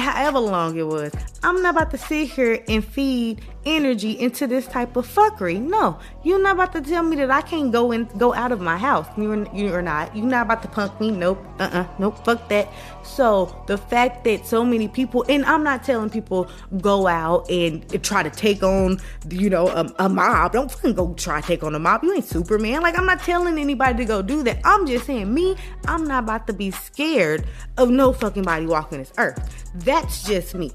however 0.00 0.38
long 0.38 0.76
it 0.76 0.86
was. 0.86 1.12
I'm 1.42 1.62
not 1.62 1.76
about 1.76 1.90
to 1.92 1.98
sit 1.98 2.30
here 2.30 2.62
and 2.68 2.84
feed 2.84 3.42
energy 3.66 4.18
into 4.18 4.46
this 4.46 4.66
type 4.66 4.96
of 4.96 5.06
fuckery. 5.06 5.60
No, 5.60 5.98
you're 6.22 6.40
not 6.40 6.54
about 6.54 6.72
to 6.72 6.80
tell 6.80 7.02
me 7.02 7.16
that 7.16 7.30
I 7.30 7.42
can't 7.42 7.72
go 7.72 7.92
and 7.92 8.08
go 8.18 8.32
out 8.34 8.52
of 8.52 8.60
my 8.60 8.76
house. 8.76 9.06
You're 9.16 9.46
you're 9.54 9.82
not. 9.82 10.14
You're 10.16 10.26
not 10.26 10.46
about 10.46 10.62
to 10.62 10.68
punk 10.68 10.98
me. 11.00 11.10
Nope. 11.10 11.44
Uh-uh. 11.58 11.86
Nope. 11.98 12.24
Fuck 12.24 12.48
that. 12.48 12.72
So 13.02 13.62
the 13.66 13.76
fact 13.76 14.24
that 14.24 14.46
so 14.46 14.64
many 14.64 14.88
people, 14.88 15.24
and 15.28 15.44
I'm 15.44 15.62
not 15.64 15.84
telling 15.84 16.10
people 16.10 16.48
go 16.80 17.06
out 17.06 17.50
and, 17.50 17.86
try 18.02 18.22
to 18.22 18.30
take 18.30 18.62
on, 18.62 18.98
you 19.28 19.50
know, 19.50 19.68
a, 19.68 19.92
a 19.98 20.08
mob. 20.08 20.52
Don't 20.52 20.70
fucking 20.70 20.94
go 20.94 21.12
try 21.14 21.40
to 21.40 21.46
take 21.46 21.62
on 21.62 21.74
a 21.74 21.78
mob. 21.78 22.02
You 22.02 22.14
ain't 22.14 22.24
Superman. 22.24 22.82
Like 22.82 22.98
I'm 22.98 23.06
not 23.06 23.20
telling 23.20 23.58
anybody 23.58 23.98
to 23.98 24.04
go 24.04 24.22
do 24.22 24.42
that. 24.44 24.60
I'm 24.64 24.86
just 24.86 25.06
saying 25.06 25.32
me. 25.32 25.56
I'm 25.86 26.06
not 26.06 26.24
about 26.24 26.46
to 26.46 26.52
be 26.52 26.70
scared 26.70 27.46
of 27.76 27.90
no 27.90 28.12
fucking 28.12 28.42
body 28.42 28.66
walking 28.66 28.98
this 28.98 29.12
earth. 29.18 29.70
That's 29.74 30.22
just 30.24 30.54
me 30.54 30.72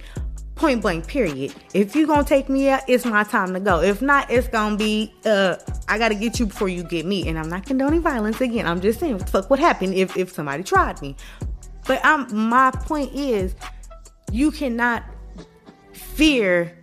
point 0.55 0.81
blank 0.81 1.07
period. 1.07 1.53
If 1.73 1.95
you 1.95 2.07
gonna 2.07 2.23
take 2.23 2.49
me 2.49 2.69
out 2.69 2.81
it's 2.87 3.05
my 3.05 3.23
time 3.23 3.53
to 3.53 3.59
go. 3.59 3.81
If 3.81 4.01
not 4.01 4.31
it's 4.31 4.47
gonna 4.47 4.77
be 4.77 5.13
uh 5.25 5.57
i 5.87 5.97
gotta 5.97 6.15
get 6.15 6.39
you 6.39 6.45
before 6.45 6.69
you 6.69 6.83
get 6.83 7.05
me. 7.05 7.27
And 7.27 7.37
i'm 7.37 7.49
not 7.49 7.65
condoning 7.65 8.01
violence 8.01 8.41
again. 8.41 8.65
I'm 8.65 8.81
just 8.81 8.99
saying 8.99 9.19
fuck 9.19 9.49
what 9.49 9.59
happened 9.59 9.93
if 9.93 10.15
if 10.17 10.31
somebody 10.31 10.63
tried 10.63 11.01
me. 11.01 11.15
But 11.87 11.99
i'm 12.03 12.33
my 12.33 12.71
point 12.71 13.13
is 13.13 13.55
you 14.31 14.51
cannot 14.51 15.03
fear 15.93 16.77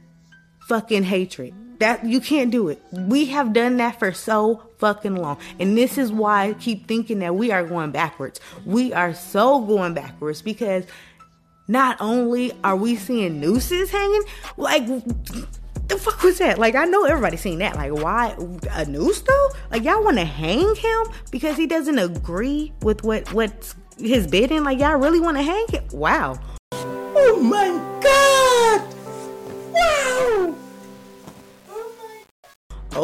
fucking 0.68 1.04
hatred. 1.04 1.54
That 1.78 2.04
you 2.04 2.20
can't 2.20 2.52
do 2.52 2.68
it. 2.68 2.80
We 2.92 3.26
have 3.26 3.52
done 3.52 3.78
that 3.78 3.98
for 3.98 4.12
so 4.12 4.62
fucking 4.78 5.16
long. 5.16 5.38
And 5.58 5.76
this 5.76 5.98
is 5.98 6.12
why 6.12 6.50
i 6.50 6.52
keep 6.52 6.86
thinking 6.86 7.18
that 7.20 7.34
we 7.34 7.50
are 7.50 7.64
going 7.64 7.90
backwards. 7.90 8.38
We 8.64 8.92
are 8.92 9.14
so 9.14 9.60
going 9.60 9.94
backwards 9.94 10.42
because 10.42 10.84
not 11.72 11.96
only 12.00 12.52
are 12.62 12.76
we 12.76 12.94
seeing 12.94 13.40
nooses 13.40 13.90
hanging, 13.90 14.22
like 14.56 14.86
the 15.88 15.98
fuck 15.98 16.22
was 16.22 16.38
that? 16.38 16.58
Like 16.58 16.74
I 16.74 16.84
know 16.84 17.04
everybody 17.04 17.36
seen 17.36 17.58
that. 17.58 17.74
Like 17.74 17.92
why 17.92 18.36
a 18.72 18.84
noose 18.84 19.22
though? 19.22 19.48
Like 19.70 19.82
y'all 19.82 20.04
want 20.04 20.18
to 20.18 20.24
hang 20.24 20.74
him 20.74 21.06
because 21.30 21.56
he 21.56 21.66
doesn't 21.66 21.98
agree 21.98 22.72
with 22.82 23.02
what 23.02 23.32
what's 23.32 23.74
his 23.98 24.26
bidding? 24.26 24.64
Like 24.64 24.78
y'all 24.78 24.98
really 24.98 25.20
want 25.20 25.38
to 25.38 25.42
hang 25.42 25.66
him? 25.68 25.84
Wow. 25.92 26.38
Oh 26.72 27.40
my 27.42 27.68
god! 28.02 28.94
Wow! 29.72 30.54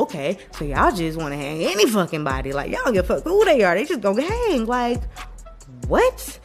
Okay, 0.02 0.38
so 0.52 0.64
y'all 0.64 0.94
just 0.94 1.18
want 1.18 1.32
to 1.32 1.38
hang 1.38 1.62
any 1.62 1.86
fucking 1.86 2.22
body. 2.22 2.52
Like 2.52 2.70
y'all 2.70 2.84
don't 2.84 2.92
give 2.92 3.08
a 3.08 3.14
fuck 3.14 3.24
who 3.24 3.44
they 3.46 3.62
are. 3.62 3.74
They 3.74 3.84
just 3.84 4.02
gonna 4.02 4.22
hang. 4.22 4.66
Like 4.66 5.00
what? 5.86 6.38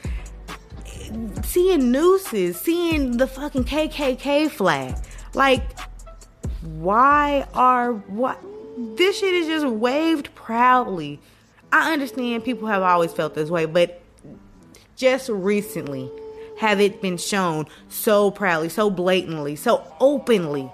Seeing 1.54 1.92
nooses, 1.92 2.60
seeing 2.60 3.18
the 3.18 3.28
fucking 3.28 3.64
KKK 3.64 4.50
flag. 4.50 4.96
Like, 5.36 5.80
why 6.62 7.48
are 7.54 7.94
what? 7.94 8.40
This 8.98 9.20
shit 9.20 9.36
is 9.36 9.46
just 9.46 9.68
waved 9.68 10.34
proudly. 10.34 11.20
I 11.72 11.94
understand 11.94 12.44
people 12.44 12.68
have 12.68 12.82
always 12.82 13.14
felt 13.14 13.36
this 13.36 13.52
way, 13.52 13.66
but 13.66 14.02
just 14.96 15.30
recently 15.30 16.10
have 16.58 16.80
it 16.80 17.02
been 17.02 17.18
shown 17.18 17.68
so 17.88 18.32
proudly, 18.32 18.70
so 18.70 18.90
blatantly, 18.90 19.56
so 19.56 19.86
openly. 20.00 20.72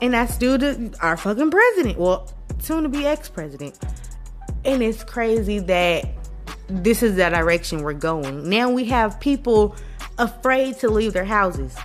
And 0.00 0.14
that's 0.14 0.38
due 0.38 0.56
to 0.56 0.90
our 1.00 1.18
fucking 1.18 1.50
president. 1.50 1.98
Well, 1.98 2.32
soon 2.60 2.84
to 2.84 2.88
be 2.88 3.06
ex 3.06 3.28
president. 3.28 3.78
And 4.64 4.82
it's 4.82 5.04
crazy 5.04 5.58
that 5.60 6.17
this 6.68 7.02
is 7.02 7.16
the 7.16 7.28
direction 7.30 7.82
we're 7.82 7.94
going. 7.94 8.48
Now 8.48 8.70
we 8.70 8.84
have 8.86 9.18
people 9.20 9.76
afraid 10.18 10.78
to 10.78 10.88
leave 10.88 11.12
their 11.12 11.24
houses 11.24 11.76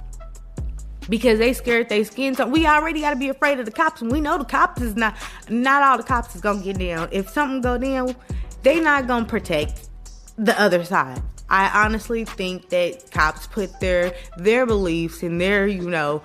because 1.09 1.39
they 1.39 1.53
scared 1.53 1.89
their 1.89 2.03
skin. 2.05 2.35
So 2.35 2.47
we 2.47 2.65
already 2.65 3.01
got 3.01 3.11
to 3.11 3.15
be 3.15 3.29
afraid 3.29 3.59
of 3.59 3.65
the 3.65 3.71
cops, 3.71 4.01
and 4.01 4.11
we 4.11 4.21
know 4.21 4.37
the 4.37 4.45
cops 4.45 4.81
is 4.81 4.95
not. 4.95 5.15
Not 5.49 5.83
all 5.83 5.97
the 5.97 6.03
cops 6.03 6.35
is 6.35 6.41
gonna 6.41 6.61
get 6.61 6.77
down. 6.77 7.09
If 7.11 7.29
something 7.29 7.61
go 7.61 7.77
down, 7.77 8.15
they 8.63 8.79
not 8.79 9.07
gonna 9.07 9.25
protect 9.25 9.89
the 10.37 10.59
other 10.59 10.83
side. 10.83 11.21
I 11.49 11.85
honestly 11.85 12.25
think 12.25 12.69
that 12.69 13.11
cops 13.11 13.47
put 13.47 13.79
their 13.79 14.13
their 14.37 14.65
beliefs 14.65 15.21
and 15.23 15.39
their 15.39 15.67
you 15.67 15.89
know 15.89 16.23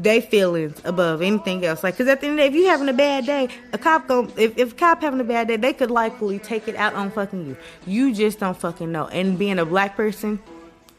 they 0.00 0.20
feelings 0.20 0.80
above 0.84 1.22
anything 1.22 1.64
else. 1.64 1.82
Like, 1.82 1.96
cause 1.96 2.08
at 2.08 2.20
the 2.20 2.26
end 2.26 2.38
of 2.38 2.44
the 2.44 2.50
day, 2.50 2.56
if 2.56 2.62
you 2.62 2.66
having 2.68 2.88
a 2.88 2.92
bad 2.92 3.26
day, 3.26 3.48
a 3.72 3.78
cop 3.78 4.06
go 4.08 4.30
if, 4.36 4.56
if 4.56 4.72
a 4.72 4.74
cop 4.74 5.02
having 5.02 5.20
a 5.20 5.24
bad 5.24 5.48
day, 5.48 5.56
they 5.56 5.72
could 5.72 5.90
likely 5.90 6.38
take 6.38 6.68
it 6.68 6.76
out 6.76 6.94
on 6.94 7.10
fucking 7.10 7.46
you. 7.46 7.56
You 7.86 8.14
just 8.14 8.40
don't 8.40 8.56
fucking 8.56 8.90
know. 8.90 9.08
And 9.08 9.38
being 9.38 9.58
a 9.58 9.66
black 9.66 9.96
person, 9.96 10.40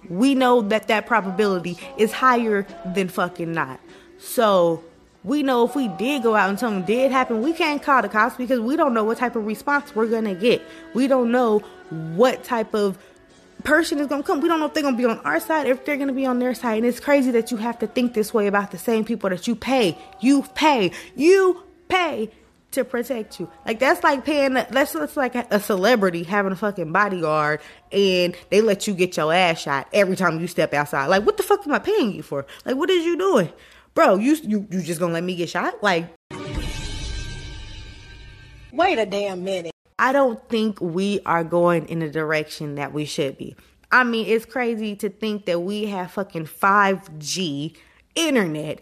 we 0.10 0.36
know 0.36 0.62
that 0.62 0.88
that 0.88 1.08
probability 1.08 1.78
is 1.98 2.12
higher 2.12 2.68
than 2.94 3.08
fucking 3.08 3.52
not. 3.52 3.80
So 4.20 4.84
we 5.24 5.42
know 5.42 5.66
if 5.66 5.76
we 5.76 5.88
did 5.88 6.24
go 6.24 6.36
out 6.36 6.50
and 6.50 6.60
something 6.60 6.84
did 6.84 7.12
happen, 7.12 7.42
we 7.42 7.54
can't 7.54 7.82
call 7.82 8.02
the 8.02 8.10
cops 8.10 8.36
because 8.36 8.60
we 8.60 8.76
don't 8.76 8.94
know 8.94 9.04
what 9.04 9.18
type 9.18 9.36
of 9.36 9.46
response 9.46 9.96
we're 9.96 10.08
gonna 10.08 10.36
get. 10.36 10.62
We 10.94 11.08
don't 11.08 11.32
know 11.32 11.60
what 11.90 12.44
type 12.44 12.74
of 12.74 12.98
person 13.64 14.00
is 14.00 14.08
gonna 14.08 14.24
come. 14.24 14.42
We 14.42 14.48
don't 14.48 14.60
know 14.60 14.66
if 14.66 14.74
they're 14.74 14.84
gonna 14.84 14.98
be 14.98 15.06
on 15.06 15.20
our 15.20 15.40
side, 15.40 15.68
if 15.68 15.86
they're 15.86 15.98
gonna 15.98 16.14
be 16.14 16.26
on 16.26 16.40
their 16.40 16.54
side. 16.54 16.78
And 16.78 16.86
it's 16.86 17.00
crazy 17.00 17.32
that 17.32 17.52
you 17.52 17.58
have 17.58 17.80
to 17.80 17.88
think 17.88 18.14
this 18.14 18.34
way 18.34 18.48
about 18.48 18.72
the 18.72 18.78
same 18.78 19.06
people 19.06 19.30
that 19.30 19.48
you 19.48 19.56
pay. 19.56 19.98
You 20.20 20.44
pay. 20.56 20.92
You 21.16 21.64
pay 21.88 22.30
to 22.74 22.84
protect 22.84 23.40
you. 23.40 23.50
Like 23.66 23.80
that's 23.80 24.04
like 24.04 24.26
paying. 24.26 24.54
That's 24.54 24.94
that's 24.94 25.18
like 25.18 25.36
a 25.36 25.60
celebrity 25.60 26.24
having 26.24 26.52
a 26.52 26.56
fucking 26.56 26.92
bodyguard, 26.92 27.62
and 27.92 28.36
they 28.50 28.62
let 28.62 28.88
you 28.88 28.94
get 28.94 29.16
your 29.16 29.34
ass 29.34 29.62
shot 29.62 29.88
every 29.94 30.16
time 30.16 30.40
you 30.40 30.48
step 30.48 30.74
outside. 30.74 31.08
Like 31.08 31.26
what 31.26 31.38
the 31.38 31.44
fuck 31.44 31.66
am 31.66 31.74
I 31.74 31.80
paying 31.80 32.14
you 32.14 32.24
for? 32.24 32.46
Like 32.66 32.76
what 32.76 32.90
is 32.90 33.06
you 33.06 33.18
doing, 33.18 33.52
bro? 33.94 34.16
You 34.16 34.36
you 34.44 34.68
you 34.70 34.82
just 34.82 35.00
gonna 35.00 35.14
let 35.14 35.24
me 35.24 35.36
get 35.36 35.50
shot? 35.50 35.82
Like 35.82 36.08
wait 38.72 39.00
a 39.00 39.06
damn 39.06 39.44
minute. 39.44 39.74
I 40.04 40.12
don't 40.12 40.46
think 40.50 40.82
we 40.82 41.22
are 41.26 41.46
going 41.46 41.88
in 41.88 42.00
the 42.00 42.10
direction 42.10 42.76
that 42.76 42.92
we 42.92 43.06
should 43.06 43.38
be. 43.38 43.56
I 43.90 44.04
mean, 44.04 44.28
it's 44.28 44.44
crazy 44.44 44.98
to 44.98 45.08
think 45.08 45.46
that 45.46 45.62
we 45.62 45.86
have 45.86 46.12
fucking 46.12 46.48
5G 46.48 47.74
internet 48.14 48.82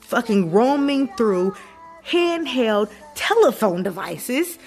fucking 0.00 0.52
roaming 0.52 1.08
through 1.16 1.56
handheld 2.04 2.92
telephone 3.14 3.82
devices 3.82 4.58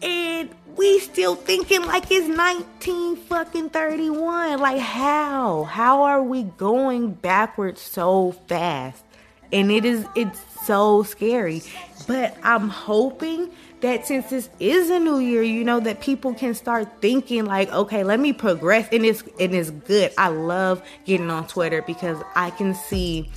and 0.00 0.48
we 0.76 0.98
still 0.98 1.34
thinking 1.34 1.84
like 1.84 2.10
it's 2.10 2.26
19 2.26 3.16
fucking 3.16 3.68
31 3.68 4.60
like 4.60 4.80
how? 4.80 5.64
How 5.64 6.04
are 6.04 6.22
we 6.22 6.44
going 6.44 7.12
backwards 7.12 7.82
so 7.82 8.32
fast? 8.48 9.04
And 9.52 9.70
it 9.70 9.84
is 9.84 10.06
it's 10.16 10.40
so 10.64 11.02
scary. 11.02 11.62
But 12.06 12.34
i'm 12.42 12.70
hoping 12.70 13.50
that 13.80 14.06
since 14.06 14.30
this 14.30 14.50
is 14.58 14.90
a 14.90 14.98
new 14.98 15.18
year, 15.18 15.42
you 15.42 15.64
know, 15.64 15.80
that 15.80 16.00
people 16.00 16.34
can 16.34 16.54
start 16.54 16.88
thinking 17.00 17.44
like, 17.44 17.72
okay, 17.72 18.04
let 18.04 18.20
me 18.20 18.32
progress. 18.32 18.88
And 18.92 19.04
it's 19.04 19.22
and 19.38 19.54
it's 19.54 19.70
good. 19.70 20.12
I 20.18 20.28
love 20.28 20.82
getting 21.04 21.30
on 21.30 21.46
Twitter 21.46 21.82
because 21.82 22.22
I 22.34 22.50
can 22.50 22.74
see 22.74 23.30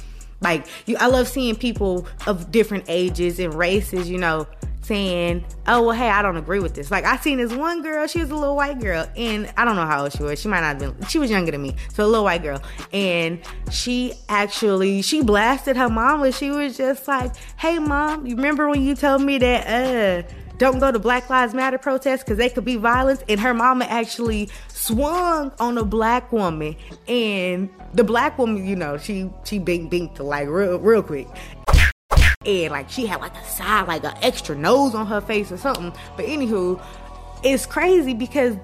like 0.43 0.67
you 0.85 0.97
I 0.99 1.07
love 1.07 1.27
seeing 1.27 1.55
people 1.55 2.07
of 2.27 2.51
different 2.51 2.85
ages 2.87 3.39
and 3.39 3.53
races, 3.53 4.09
you 4.09 4.17
know, 4.17 4.47
saying, 4.81 5.45
"Oh 5.67 5.83
well, 5.83 5.95
hey, 5.95 6.09
I 6.09 6.21
don't 6.21 6.37
agree 6.37 6.59
with 6.59 6.75
this." 6.75 6.91
Like 6.91 7.05
I 7.05 7.17
seen 7.17 7.37
this 7.37 7.53
one 7.53 7.81
girl, 7.81 8.05
she 8.07 8.19
was 8.19 8.29
a 8.29 8.35
little 8.35 8.55
white 8.55 8.79
girl, 8.79 9.07
and 9.15 9.51
I 9.57 9.65
don't 9.65 9.75
know 9.75 9.85
how 9.85 10.03
old 10.03 10.13
she 10.13 10.23
was. 10.23 10.39
She 10.39 10.47
might 10.47 10.61
not 10.61 10.81
have 10.81 10.97
been. 10.99 11.07
She 11.07 11.19
was 11.19 11.31
younger 11.31 11.51
than 11.51 11.61
me, 11.61 11.75
so 11.93 12.05
a 12.05 12.07
little 12.07 12.25
white 12.25 12.43
girl, 12.43 12.61
and 12.91 13.39
she 13.71 14.13
actually 14.29 15.01
she 15.01 15.23
blasted 15.23 15.77
her 15.77 15.89
mom, 15.89 16.23
and 16.23 16.35
she 16.35 16.51
was 16.51 16.77
just 16.77 17.07
like, 17.07 17.35
"Hey, 17.57 17.79
mom, 17.79 18.27
you 18.27 18.35
remember 18.35 18.69
when 18.69 18.81
you 18.81 18.95
told 18.95 19.21
me 19.21 19.37
that 19.39 20.25
uh." 20.27 20.33
Don't 20.63 20.79
go 20.79 20.93
to 20.93 20.97
Black 20.97 21.29
Lives 21.29 21.53
Matter 21.53 21.77
protests 21.77 22.23
because 22.23 22.37
they 22.37 22.47
could 22.47 22.63
be 22.63 22.77
violence. 22.77 23.21
And 23.27 23.37
her 23.37 23.53
mama 23.53 23.83
actually 23.83 24.49
swung 24.69 25.51
on 25.59 25.77
a 25.77 25.83
black 25.83 26.31
woman, 26.31 26.77
and 27.05 27.69
the 27.93 28.05
black 28.05 28.37
woman, 28.37 28.65
you 28.65 28.77
know, 28.77 28.97
she 28.97 29.29
she 29.43 29.59
bink 29.59 29.91
binked 29.91 30.19
like 30.19 30.47
real 30.47 30.79
real 30.79 31.03
quick 31.03 31.27
and 32.45 32.71
like 32.71 32.89
she 32.89 33.05
had 33.05 33.19
like 33.19 33.35
a 33.35 33.43
side, 33.43 33.89
like 33.89 34.05
an 34.05 34.13
extra 34.21 34.55
nose 34.55 34.95
on 34.95 35.05
her 35.05 35.19
face 35.19 35.51
or 35.51 35.57
something. 35.57 35.91
But 36.15 36.27
anywho, 36.27 36.81
it's 37.43 37.65
crazy 37.65 38.13
because 38.13 38.55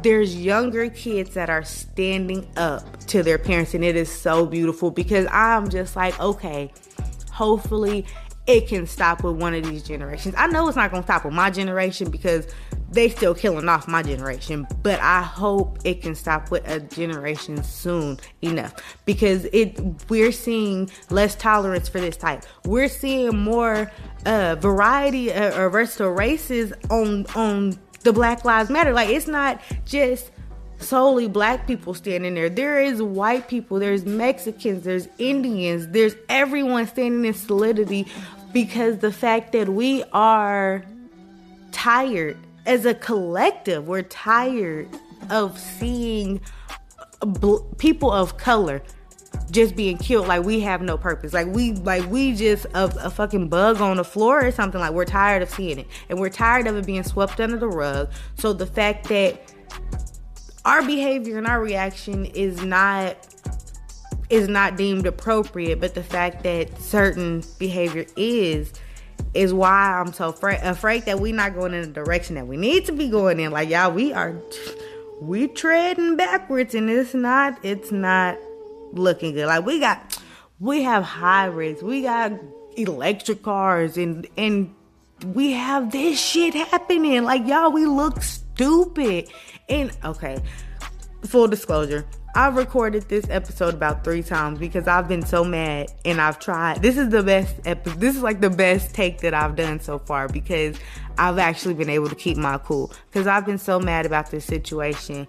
there's 0.00 0.36
younger 0.36 0.90
kids 0.90 1.34
that 1.34 1.50
are 1.50 1.64
standing 1.64 2.48
up 2.56 3.04
to 3.06 3.24
their 3.24 3.38
parents, 3.38 3.74
and 3.74 3.82
it 3.82 3.96
is 3.96 4.12
so 4.12 4.46
beautiful 4.46 4.92
because 4.92 5.26
I'm 5.32 5.68
just 5.70 5.96
like, 5.96 6.20
okay, 6.20 6.70
hopefully 7.32 8.06
it 8.46 8.66
can 8.66 8.86
stop 8.86 9.22
with 9.22 9.36
one 9.36 9.54
of 9.54 9.64
these 9.64 9.82
generations. 9.82 10.34
I 10.36 10.48
know 10.48 10.66
it's 10.66 10.76
not 10.76 10.90
gonna 10.90 11.04
stop 11.04 11.24
with 11.24 11.34
my 11.34 11.50
generation 11.50 12.10
because 12.10 12.46
they 12.90 13.08
still 13.08 13.34
killing 13.34 13.68
off 13.68 13.86
my 13.86 14.02
generation, 14.02 14.66
but 14.82 14.98
I 15.00 15.22
hope 15.22 15.78
it 15.84 16.02
can 16.02 16.14
stop 16.14 16.50
with 16.50 16.68
a 16.68 16.80
generation 16.80 17.62
soon 17.62 18.18
enough 18.42 18.74
because 19.04 19.44
it 19.46 19.80
we're 20.10 20.32
seeing 20.32 20.90
less 21.08 21.36
tolerance 21.36 21.88
for 21.88 22.00
this 22.00 22.16
type. 22.16 22.44
We're 22.64 22.88
seeing 22.88 23.38
more 23.38 23.90
uh, 24.26 24.56
variety 24.56 25.32
uh, 25.32 25.58
or 25.58 25.70
versatile 25.70 26.10
races 26.10 26.72
on 26.90 27.26
on 27.36 27.78
the 28.00 28.12
Black 28.12 28.44
Lives 28.44 28.70
Matter. 28.70 28.92
Like 28.92 29.08
it's 29.08 29.28
not 29.28 29.60
just 29.84 30.31
solely 30.82 31.28
black 31.28 31.66
people 31.66 31.94
standing 31.94 32.34
there. 32.34 32.48
There 32.48 32.80
is 32.80 33.02
white 33.02 33.48
people, 33.48 33.78
there's 33.78 34.04
Mexicans, 34.04 34.84
there's 34.84 35.08
Indians, 35.18 35.88
there's 35.88 36.14
everyone 36.28 36.86
standing 36.86 37.24
in 37.24 37.34
solidity 37.34 38.06
because 38.52 38.98
the 38.98 39.12
fact 39.12 39.52
that 39.52 39.68
we 39.68 40.04
are 40.12 40.84
tired. 41.72 42.36
As 42.64 42.86
a 42.86 42.94
collective, 42.94 43.88
we're 43.88 44.02
tired 44.02 44.88
of 45.30 45.58
seeing 45.58 46.40
bl- 47.20 47.58
people 47.78 48.12
of 48.12 48.36
color 48.36 48.82
just 49.50 49.74
being 49.74 49.98
killed. 49.98 50.28
Like 50.28 50.44
we 50.44 50.60
have 50.60 50.80
no 50.80 50.96
purpose. 50.96 51.32
Like 51.32 51.48
we 51.48 51.72
like 51.72 52.08
we 52.08 52.34
just 52.34 52.66
a, 52.66 52.84
a, 53.04 53.10
fucking 53.10 53.48
bug 53.48 53.80
on 53.80 53.96
the 53.96 54.04
floor 54.04 54.44
or 54.44 54.52
something. 54.52 54.80
Like 54.80 54.92
we're 54.92 55.04
tired 55.04 55.42
of 55.42 55.50
seeing 55.50 55.80
it. 55.80 55.86
And 56.08 56.18
we're 56.20 56.30
tired 56.30 56.66
of 56.66 56.76
it 56.76 56.86
being 56.86 57.02
swept 57.02 57.40
under 57.40 57.56
the 57.56 57.68
rug. 57.68 58.10
So 58.38 58.52
the 58.52 58.66
fact 58.66 59.08
that 59.08 59.52
our 60.64 60.82
behavior 60.82 61.38
and 61.38 61.46
our 61.46 61.60
reaction 61.60 62.24
is 62.26 62.62
not 62.62 63.16
is 64.30 64.48
not 64.48 64.76
deemed 64.76 65.06
appropriate 65.06 65.80
but 65.80 65.94
the 65.94 66.02
fact 66.02 66.42
that 66.42 66.78
certain 66.80 67.42
behavior 67.58 68.06
is 68.16 68.72
is 69.34 69.54
why 69.54 69.98
I'm 69.98 70.12
so 70.12 70.28
afraid, 70.28 71.02
that 71.04 71.20
we're 71.20 71.34
not 71.34 71.54
going 71.54 71.72
in 71.74 71.80
the 71.82 71.86
direction 71.88 72.34
that 72.34 72.46
we 72.46 72.56
need 72.56 72.84
to 72.86 72.92
be 72.92 73.08
going 73.08 73.40
in. 73.40 73.50
Like 73.50 73.70
y'all, 73.70 73.90
we 73.90 74.12
are 74.12 74.34
we 75.20 75.48
treading 75.48 76.16
backwards, 76.16 76.74
and 76.74 76.90
it's 76.90 77.14
not 77.14 77.58
it's 77.64 77.92
not 77.92 78.38
looking 78.92 79.32
good. 79.32 79.46
Like 79.46 79.64
we 79.64 79.80
got 79.80 80.18
we 80.60 80.82
have 80.82 81.02
hybrids, 81.02 81.82
we 81.82 82.02
got 82.02 82.32
electric 82.76 83.42
cars, 83.42 83.96
and 83.96 84.26
and 84.36 84.74
we 85.24 85.52
have 85.52 85.92
this 85.92 86.20
shit 86.20 86.54
happening. 86.54 87.24
Like 87.24 87.46
y'all, 87.46 87.72
we 87.72 87.86
look 87.86 88.22
stupid. 88.22 89.28
And 89.68 89.92
okay, 90.04 90.42
full 91.26 91.48
disclosure, 91.48 92.04
I've 92.34 92.56
recorded 92.56 93.08
this 93.08 93.26
episode 93.28 93.74
about 93.74 94.04
three 94.04 94.22
times 94.22 94.58
because 94.58 94.88
I've 94.88 95.06
been 95.06 95.24
so 95.24 95.44
mad 95.44 95.92
and 96.04 96.18
I've 96.18 96.38
tried. 96.38 96.80
This 96.80 96.96
is 96.96 97.10
the 97.10 97.22
best 97.22 97.56
episode. 97.66 98.00
This 98.00 98.16
is 98.16 98.22
like 98.22 98.40
the 98.40 98.48
best 98.48 98.94
take 98.94 99.20
that 99.20 99.34
I've 99.34 99.54
done 99.54 99.80
so 99.80 99.98
far 99.98 100.28
because 100.28 100.76
I've 101.18 101.38
actually 101.38 101.74
been 101.74 101.90
able 101.90 102.08
to 102.08 102.14
keep 102.14 102.38
my 102.38 102.56
cool 102.58 102.90
because 103.10 103.26
I've 103.26 103.44
been 103.44 103.58
so 103.58 103.78
mad 103.78 104.06
about 104.06 104.30
this 104.30 104.46
situation. 104.46 105.26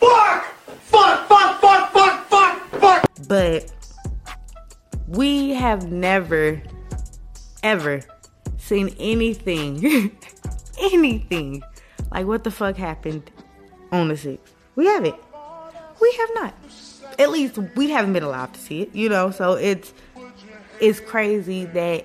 Fuck! 0.00 0.44
Fuck! 0.78 1.28
Fuck! 1.28 1.60
Fuck! 1.60 1.92
Fuck! 1.92 2.26
Fuck! 2.28 2.80
Fuck! 2.80 3.10
But 3.28 3.70
we 5.08 5.50
have 5.50 5.92
never, 5.92 6.62
ever 7.62 8.00
seen 8.56 8.94
anything, 8.98 10.10
anything 10.80 11.62
like 12.10 12.26
what 12.26 12.44
the 12.44 12.50
fuck 12.50 12.76
happened 12.76 13.30
on 13.92 14.08
the 14.08 14.14
6th. 14.14 14.38
We 14.74 14.86
haven't. 14.86 15.16
We 16.00 16.12
have 16.18 16.30
not. 16.34 16.54
At 17.18 17.30
least 17.30 17.58
we 17.76 17.90
haven't 17.90 18.12
been 18.12 18.22
allowed 18.22 18.52
to 18.54 18.60
see 18.60 18.82
it, 18.82 18.94
you 18.94 19.08
know. 19.08 19.30
So 19.30 19.54
it's 19.54 19.92
it's 20.80 21.00
crazy 21.00 21.64
that 21.64 22.04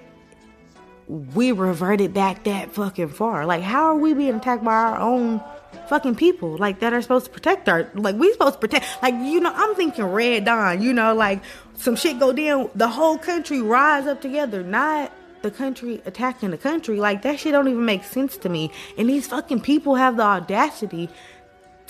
we 1.08 1.52
reverted 1.52 2.14
back 2.14 2.46
that 2.46 2.72
fucking 2.72 3.10
far. 3.10 3.46
Like, 3.46 3.64
how 3.64 3.86
are 3.86 3.96
we 3.96 4.14
being 4.14 4.36
attacked 4.36 4.64
by 4.64 4.74
our 4.74 4.98
own 4.98 5.44
fucking 5.90 6.16
people? 6.16 6.56
Like 6.58 6.80
that 6.80 6.94
are 6.94 7.02
supposed 7.02 7.26
to 7.26 7.32
protect 7.32 7.68
our 7.68 7.90
like 7.94 8.16
we 8.16 8.32
supposed 8.32 8.54
to 8.54 8.60
protect 8.60 8.86
like 9.02 9.16
you 9.16 9.42
know, 9.42 9.52
I'm 9.54 9.76
thinking 9.76 10.06
Red 10.06 10.46
Dawn, 10.46 10.82
you 10.82 10.94
know, 10.94 11.14
like 11.14 11.42
some 11.76 11.98
shit 11.98 12.20
go 12.20 12.32
down, 12.32 12.70
the 12.76 12.88
whole 12.88 13.18
country 13.18 13.62
rise 13.62 14.08
up 14.08 14.22
together, 14.22 14.64
not 14.64 15.12
the 15.42 15.52
country 15.52 16.02
attacking 16.06 16.52
the 16.52 16.58
country. 16.58 16.98
Like 16.98 17.24
that 17.24 17.40
shit 17.40 17.52
don't 17.52 17.68
even 17.68 17.86
make 17.86 18.04
sense 18.04 18.38
to 18.38 18.50
me. 18.50 18.72
And 18.98 19.10
these 19.10 19.28
fucking 19.28 19.62
people 19.62 19.96
have 19.96 20.16
the 20.16 20.24
audacity 20.24 21.10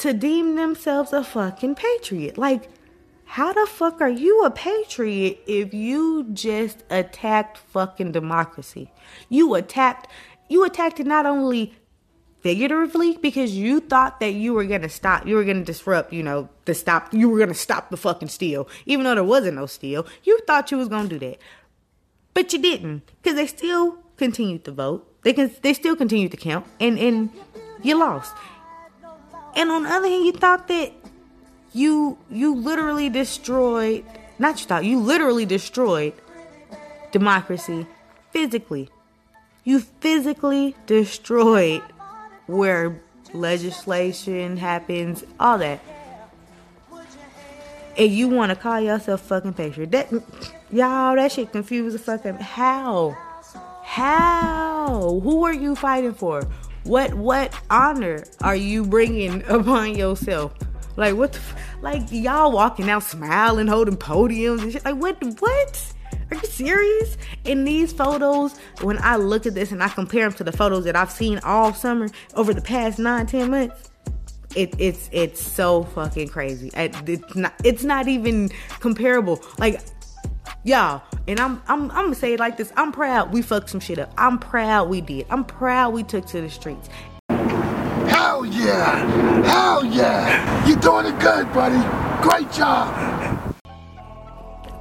to 0.02 0.14
deem 0.14 0.56
themselves 0.56 1.14
a 1.14 1.24
fucking 1.24 1.76
patriot. 1.76 2.38
Like, 2.38 2.70
how 3.26 3.54
the 3.54 3.66
fuck 3.66 4.02
are 4.02 4.10
you 4.10 4.44
a 4.44 4.52
patriot 4.52 5.40
if 5.48 5.74
you 5.74 6.28
just 6.34 6.84
attacked 6.90 7.58
fucking 7.58 8.12
democracy? 8.12 8.92
You 9.30 9.56
attacked 9.56 10.08
you 10.50 10.66
attacked 10.66 11.00
it 11.00 11.08
not 11.08 11.26
only 11.26 11.74
figuratively 12.42 13.18
because 13.18 13.56
you 13.56 13.80
thought 13.80 14.20
that 14.20 14.34
you 14.34 14.54
were 14.54 14.66
gonna 14.66 14.90
stop, 14.90 15.26
you 15.28 15.36
were 15.36 15.46
gonna 15.46 15.64
disrupt, 15.64 16.12
you 16.12 16.24
know, 16.24 16.50
the 16.66 16.74
stop, 16.74 17.14
you 17.14 17.30
were 17.30 17.40
gonna 17.40 17.54
stop 17.54 17.90
the 17.90 17.96
fucking 17.98 18.28
steal, 18.28 18.68
even 18.86 19.06
though 19.06 19.16
there 19.16 19.24
wasn't 19.24 19.56
no 19.56 19.66
steal. 19.68 20.06
You 20.24 20.40
thought 20.48 20.72
you 20.72 20.78
was 20.78 20.90
gonna 20.90 21.08
do 21.08 21.20
that. 21.20 21.38
but 22.34 22.52
you 22.54 22.60
didn't 22.60 23.04
because 23.22 23.36
they 23.36 23.48
still 23.48 23.98
continued 24.18 24.66
to 24.66 24.72
vote. 24.72 25.08
They 25.24 25.34
can 25.34 25.52
they 25.62 25.74
still 25.74 25.96
continued 25.96 26.32
to 26.32 26.38
count, 26.38 26.66
and 26.80 26.98
and 26.98 27.30
you 27.84 27.98
lost. 27.98 28.34
And 29.56 29.70
on 29.70 29.84
the 29.84 29.90
other 29.90 30.08
hand, 30.08 30.26
you 30.26 30.32
thought 30.34 30.68
that 30.68 30.94
you 31.74 32.18
you 32.30 32.56
literally 32.56 33.10
destroyed 33.10 34.04
not 34.40 34.60
you 34.60 34.66
thought 34.66 34.84
you 34.84 35.00
literally 35.00 35.46
destroyed 35.46 36.14
democracy 37.12 37.86
physically. 38.32 38.90
You 39.64 39.80
physically 39.80 40.76
destroyed 40.88 41.84
where 42.48 43.00
legislation 43.34 44.58
happens, 44.58 45.24
all 45.40 45.60
that. 45.60 45.80
And 47.98 48.12
you 48.12 48.30
want 48.30 48.50
to 48.50 48.56
call 48.56 48.80
yourself 48.80 49.22
fucking 49.22 49.54
patriot. 49.54 49.92
That 49.92 50.12
y'all, 50.72 51.16
that 51.16 51.32
shit 51.32 51.52
confused 51.52 51.94
the 51.96 52.00
fucking 52.00 52.36
how? 52.36 53.16
How? 53.84 55.20
Who 55.22 55.44
are 55.44 55.54
you 55.54 55.76
fighting 55.76 56.14
for? 56.14 56.48
What 56.84 57.14
what 57.14 57.54
honor 57.70 58.24
are 58.42 58.56
you 58.56 58.84
bringing 58.84 59.44
upon 59.48 59.96
yourself? 59.96 60.54
Like 60.98 61.16
what? 61.16 61.34
The, 61.34 61.40
like 61.82 62.04
y'all 62.12 62.52
walking 62.52 62.90
out 62.90 63.04
smiling, 63.04 63.68
holding 63.68 63.98
podiums 63.98 64.62
and 64.64 64.72
shit. 64.72 64.86
Like 64.86 64.96
what? 64.96 65.22
What? 65.40 65.94
Are 66.32 66.38
you 66.38 66.48
serious? 66.48 67.18
In 67.44 67.66
these 67.66 67.92
photos, 67.92 68.58
when 68.82 68.98
I 69.00 69.18
look 69.18 69.46
at 69.46 69.54
this 69.54 69.72
and 69.72 69.84
I 69.84 69.90
compare 69.90 70.24
them 70.24 70.38
to 70.38 70.44
the 70.44 70.52
photos 70.52 70.86
that 70.86 70.96
I've 70.96 71.12
seen 71.12 71.40
all 71.40 71.74
summer 71.74 72.08
over 72.36 72.54
the 72.54 72.62
past 72.62 73.00
nine, 73.00 73.26
ten 73.26 73.52
months, 73.52 73.92
it, 74.56 74.74
it's 74.80 75.10
it's 75.12 75.42
so 75.42 75.84
fucking 75.84 76.30
crazy. 76.30 76.72
It's 76.74 77.36
not 77.36 77.54
it's 77.64 77.84
not 77.84 78.08
even 78.08 78.50
comparable. 78.80 79.44
Like 79.58 79.82
y'all, 80.64 81.04
and 81.32 81.40
I'm 81.40 81.62
I'm 81.68 81.90
I'm 81.92 82.06
gonna 82.06 82.16
say 82.16 82.34
it 82.34 82.40
like 82.40 82.58
this. 82.58 82.72
I'm 82.76 82.92
proud 82.92 83.32
we 83.32 83.42
fucked 83.42 83.70
some 83.70 83.80
shit 83.80 83.98
up. 83.98 84.14
I'm 84.18 84.38
proud 84.38 84.90
we 84.90 85.02
did. 85.02 85.26
I'm 85.30 85.46
proud 85.46 85.94
we 85.94 86.04
took 86.04 86.26
to 86.28 86.42
the 86.42 86.50
streets. 86.50 86.90
Hell 87.30 88.46
yeah! 88.46 89.44
Hell 89.44 89.86
yeah! 89.86 90.68
You're 90.68 90.78
doing 90.78 91.06
it 91.06 91.20
good, 91.20 91.52
buddy. 91.54 91.80
Great 92.22 92.52
job. 92.52 93.56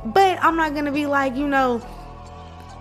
But 0.06 0.42
I'm 0.42 0.56
not 0.56 0.74
gonna 0.74 0.92
be 0.92 1.06
like, 1.06 1.36
you 1.36 1.46
know, 1.46 1.80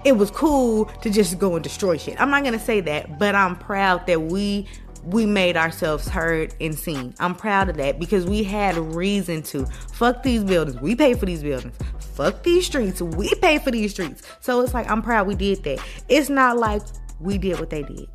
it 0.03 0.13
was 0.13 0.32
cool 0.32 0.86
to 0.86 1.10
just 1.10 1.38
go 1.38 1.55
and 1.55 1.63
destroy 1.63 1.97
shit. 1.97 2.19
I'm 2.19 2.32
not 2.32 2.43
gonna 2.43 2.60
say 2.60 2.82
that, 2.82 3.19
but 3.19 3.36
I'm 3.36 3.55
proud 3.55 4.08
that 4.08 4.23
we 4.23 4.67
we 5.03 5.25
made 5.25 5.57
ourselves 5.57 6.07
heard 6.07 6.53
and 6.59 6.77
seen. 6.77 7.13
I'm 7.19 7.35
proud 7.35 7.69
of 7.69 7.77
that 7.77 7.99
because 7.99 8.25
we 8.25 8.43
had 8.43 8.77
reason 8.77 9.41
to. 9.43 9.65
Fuck 9.93 10.23
these 10.23 10.43
buildings. 10.43 10.79
We 10.81 10.95
pay 10.95 11.13
for 11.13 11.25
these 11.25 11.43
buildings. 11.43 11.75
Fuck 12.13 12.43
these 12.43 12.65
streets. 12.65 13.01
We 13.01 13.33
pay 13.35 13.59
for 13.59 13.71
these 13.71 13.91
streets. 13.91 14.23
So 14.41 14.62
it's 14.62 14.73
like 14.73 14.89
I'm 14.89 15.01
proud 15.01 15.27
we 15.27 15.35
did 15.35 15.63
that. 15.63 15.79
It's 16.07 16.29
not 16.29 16.57
like 16.57 16.81
we 17.19 17.38
did 17.38 17.59
what 17.59 17.69
they 17.69 17.83
did. 17.83 18.07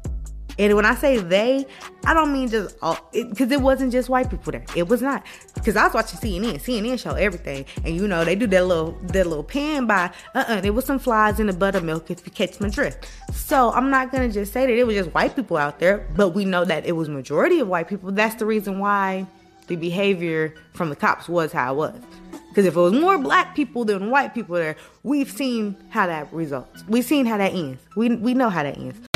And 0.58 0.74
when 0.74 0.84
I 0.84 0.94
say 0.94 1.18
they, 1.18 1.66
I 2.04 2.14
don't 2.14 2.32
mean 2.32 2.48
just 2.48 2.76
all, 2.82 2.98
because 3.12 3.50
it, 3.50 3.54
it, 3.54 3.60
wasn't 3.60 3.92
just 3.92 4.08
white 4.08 4.30
people 4.30 4.52
there. 4.52 4.64
It 4.76 4.88
was 4.88 5.02
not. 5.02 5.24
Because 5.54 5.76
I 5.76 5.84
was 5.84 5.94
watching 5.94 6.18
CNN. 6.18 6.54
CNN 6.60 6.98
show 6.98 7.12
everything, 7.14 7.64
and 7.84 7.96
you 7.96 8.06
know 8.06 8.24
they 8.24 8.34
do 8.36 8.46
that 8.46 8.66
little 8.66 8.92
that 9.02 9.26
little 9.26 9.44
pan 9.44 9.86
by. 9.86 10.10
Uh 10.34 10.44
uh 10.48 10.60
there 10.60 10.72
was 10.72 10.84
some 10.84 10.98
flies 10.98 11.40
in 11.40 11.46
the 11.46 11.52
buttermilk 11.52 12.10
if 12.10 12.24
you 12.26 12.32
catch 12.32 12.60
my 12.60 12.68
drift. 12.68 13.08
So 13.32 13.72
I'm 13.72 13.90
not 13.90 14.12
gonna 14.12 14.30
just 14.30 14.52
say 14.52 14.66
that 14.66 14.72
it 14.72 14.86
was 14.86 14.96
just 14.96 15.14
white 15.14 15.34
people 15.34 15.56
out 15.56 15.78
there, 15.78 16.08
but 16.16 16.30
we 16.30 16.44
know 16.44 16.64
that 16.64 16.86
it 16.86 16.92
was 16.92 17.08
majority 17.08 17.60
of 17.60 17.68
white 17.68 17.88
people. 17.88 18.12
That's 18.12 18.36
the 18.36 18.46
reason 18.46 18.78
why 18.78 19.26
the 19.66 19.76
behavior 19.76 20.54
from 20.74 20.90
the 20.90 20.96
cops 20.96 21.28
was 21.28 21.52
how 21.52 21.74
it 21.74 21.76
was. 21.76 22.00
Because 22.48 22.66
if 22.66 22.76
it 22.76 22.80
was 22.80 22.92
more 22.92 23.18
black 23.18 23.56
people 23.56 23.84
than 23.84 24.10
white 24.10 24.32
people 24.32 24.54
there, 24.54 24.76
we've 25.02 25.30
seen 25.30 25.76
how 25.88 26.06
that 26.06 26.32
results. 26.32 26.84
We've 26.86 27.04
seen 27.04 27.26
how 27.26 27.38
that 27.38 27.52
ends. 27.52 27.80
We 27.96 28.14
we 28.14 28.34
know 28.34 28.48
how 28.48 28.62
that 28.62 28.78
ends. 28.78 29.08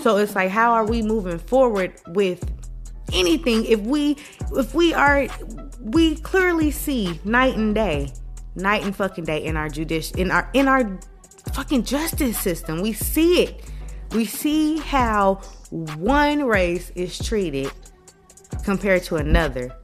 So 0.00 0.16
it's 0.18 0.34
like, 0.34 0.50
how 0.50 0.72
are 0.72 0.84
we 0.84 1.02
moving 1.02 1.38
forward 1.38 1.94
with 2.08 2.44
anything 3.12 3.64
if 3.66 3.80
we 3.80 4.16
if 4.56 4.74
we 4.74 4.92
are 4.92 5.28
we 5.80 6.16
clearly 6.16 6.70
see 6.70 7.20
night 7.24 7.56
and 7.56 7.74
day, 7.74 8.12
night 8.54 8.82
and 8.84 8.94
fucking 8.94 9.24
day 9.24 9.44
in 9.44 9.56
our 9.56 9.68
judici 9.68 10.20
in 10.20 10.30
our 10.30 10.48
in 10.52 10.68
our 10.68 10.98
fucking 11.52 11.84
justice 11.84 12.38
system. 12.38 12.80
We 12.82 12.92
see 12.92 13.42
it. 13.42 13.64
We 14.12 14.24
see 14.24 14.78
how 14.78 15.36
one 15.70 16.44
race 16.44 16.90
is 16.94 17.18
treated 17.18 17.72
compared 18.64 19.02
to 19.04 19.16
another. 19.16 19.76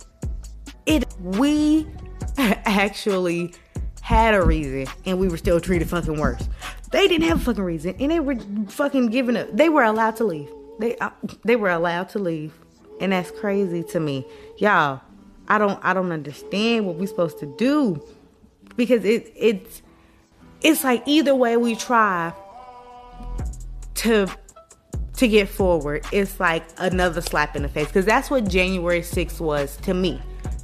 It 0.86 1.04
we 1.20 1.86
actually 2.38 3.54
had 4.00 4.34
a 4.34 4.44
reason 4.44 4.92
and 5.06 5.18
we 5.18 5.28
were 5.28 5.36
still 5.36 5.60
treated 5.60 5.88
fucking 5.88 6.18
worse. 6.18 6.48
They 6.92 7.08
didn't 7.08 7.26
have 7.28 7.40
a 7.40 7.44
fucking 7.44 7.64
reason, 7.64 7.96
and 7.98 8.10
they 8.10 8.20
were 8.20 8.36
fucking 8.68 9.08
giving 9.08 9.36
up. 9.36 9.48
They 9.56 9.68
were 9.68 9.82
allowed 9.82 10.16
to 10.16 10.24
leave. 10.24 10.50
They 10.78 10.96
uh, 10.98 11.10
they 11.44 11.56
were 11.56 11.70
allowed 11.70 12.10
to 12.10 12.18
leave, 12.18 12.52
and 13.00 13.12
that's 13.12 13.30
crazy 13.30 13.82
to 13.84 14.00
me, 14.00 14.26
y'all. 14.58 15.00
I 15.48 15.58
don't 15.58 15.80
I 15.82 15.94
don't 15.94 16.12
understand 16.12 16.86
what 16.86 16.96
we're 16.96 17.06
supposed 17.06 17.38
to 17.40 17.46
do 17.46 18.02
because 18.76 19.04
it 19.04 19.32
it's 19.34 19.82
it's 20.60 20.84
like 20.84 21.02
either 21.06 21.34
way 21.34 21.56
we 21.56 21.74
try 21.74 22.32
to 23.94 24.28
to 25.16 25.28
get 25.28 25.48
forward, 25.48 26.04
it's 26.12 26.40
like 26.40 26.64
another 26.78 27.20
slap 27.20 27.54
in 27.56 27.62
the 27.62 27.68
face 27.68 27.86
because 27.86 28.04
that's 28.04 28.30
what 28.30 28.48
January 28.48 29.00
6th 29.00 29.40
was 29.40 29.76
to 29.78 29.94
me. 29.94 30.20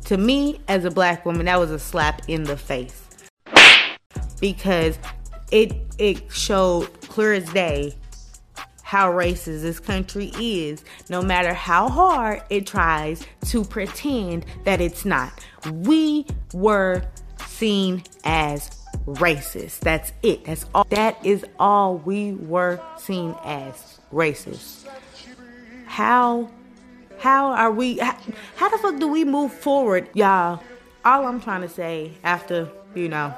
To 0.06 0.16
me, 0.16 0.60
as 0.68 0.84
a 0.84 0.90
black 0.90 1.24
woman, 1.24 1.46
that 1.46 1.60
was 1.60 1.70
a 1.70 1.78
slap 1.78 2.22
in 2.28 2.44
the 2.44 2.56
face 2.56 3.08
because 4.40 4.98
it 5.50 5.72
it 5.98 6.30
showed 6.32 7.00
clear 7.02 7.34
as 7.34 7.48
day 7.52 7.94
how 8.82 9.12
racist 9.12 9.60
this 9.60 9.78
country 9.78 10.32
is, 10.40 10.82
no 11.10 11.20
matter 11.20 11.52
how 11.52 11.90
hard 11.90 12.42
it 12.48 12.66
tries 12.66 13.22
to 13.44 13.62
pretend 13.62 14.46
that 14.64 14.80
it's 14.80 15.04
not. 15.04 15.44
We 15.70 16.24
were 16.54 17.02
seen 17.46 18.02
as 18.24 18.70
racist. 19.06 19.80
That's 19.80 20.12
it. 20.22 20.46
That's 20.46 20.64
all. 20.74 20.84
That 20.88 21.18
is 21.24 21.44
all 21.58 21.98
we 21.98 22.32
were 22.32 22.80
seen 22.96 23.34
as 23.44 24.00
racist. 24.10 24.88
How 25.84 26.50
how 27.18 27.48
are 27.48 27.72
we 27.72 27.98
how, 27.98 28.16
how 28.56 28.68
the 28.70 28.78
fuck 28.78 28.98
do 28.98 29.08
we 29.08 29.22
move 29.22 29.52
forward, 29.52 30.08
y'all? 30.14 30.62
All 31.04 31.26
I'm 31.26 31.42
trying 31.42 31.60
to 31.62 31.68
say 31.68 32.12
after, 32.24 32.70
you 32.94 33.08
know, 33.10 33.34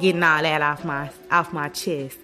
getting 0.00 0.22
all 0.22 0.42
that 0.42 0.62
off 0.62 0.84
my 0.84 1.10
off 1.30 1.52
my 1.52 1.68
chest. 1.68 2.18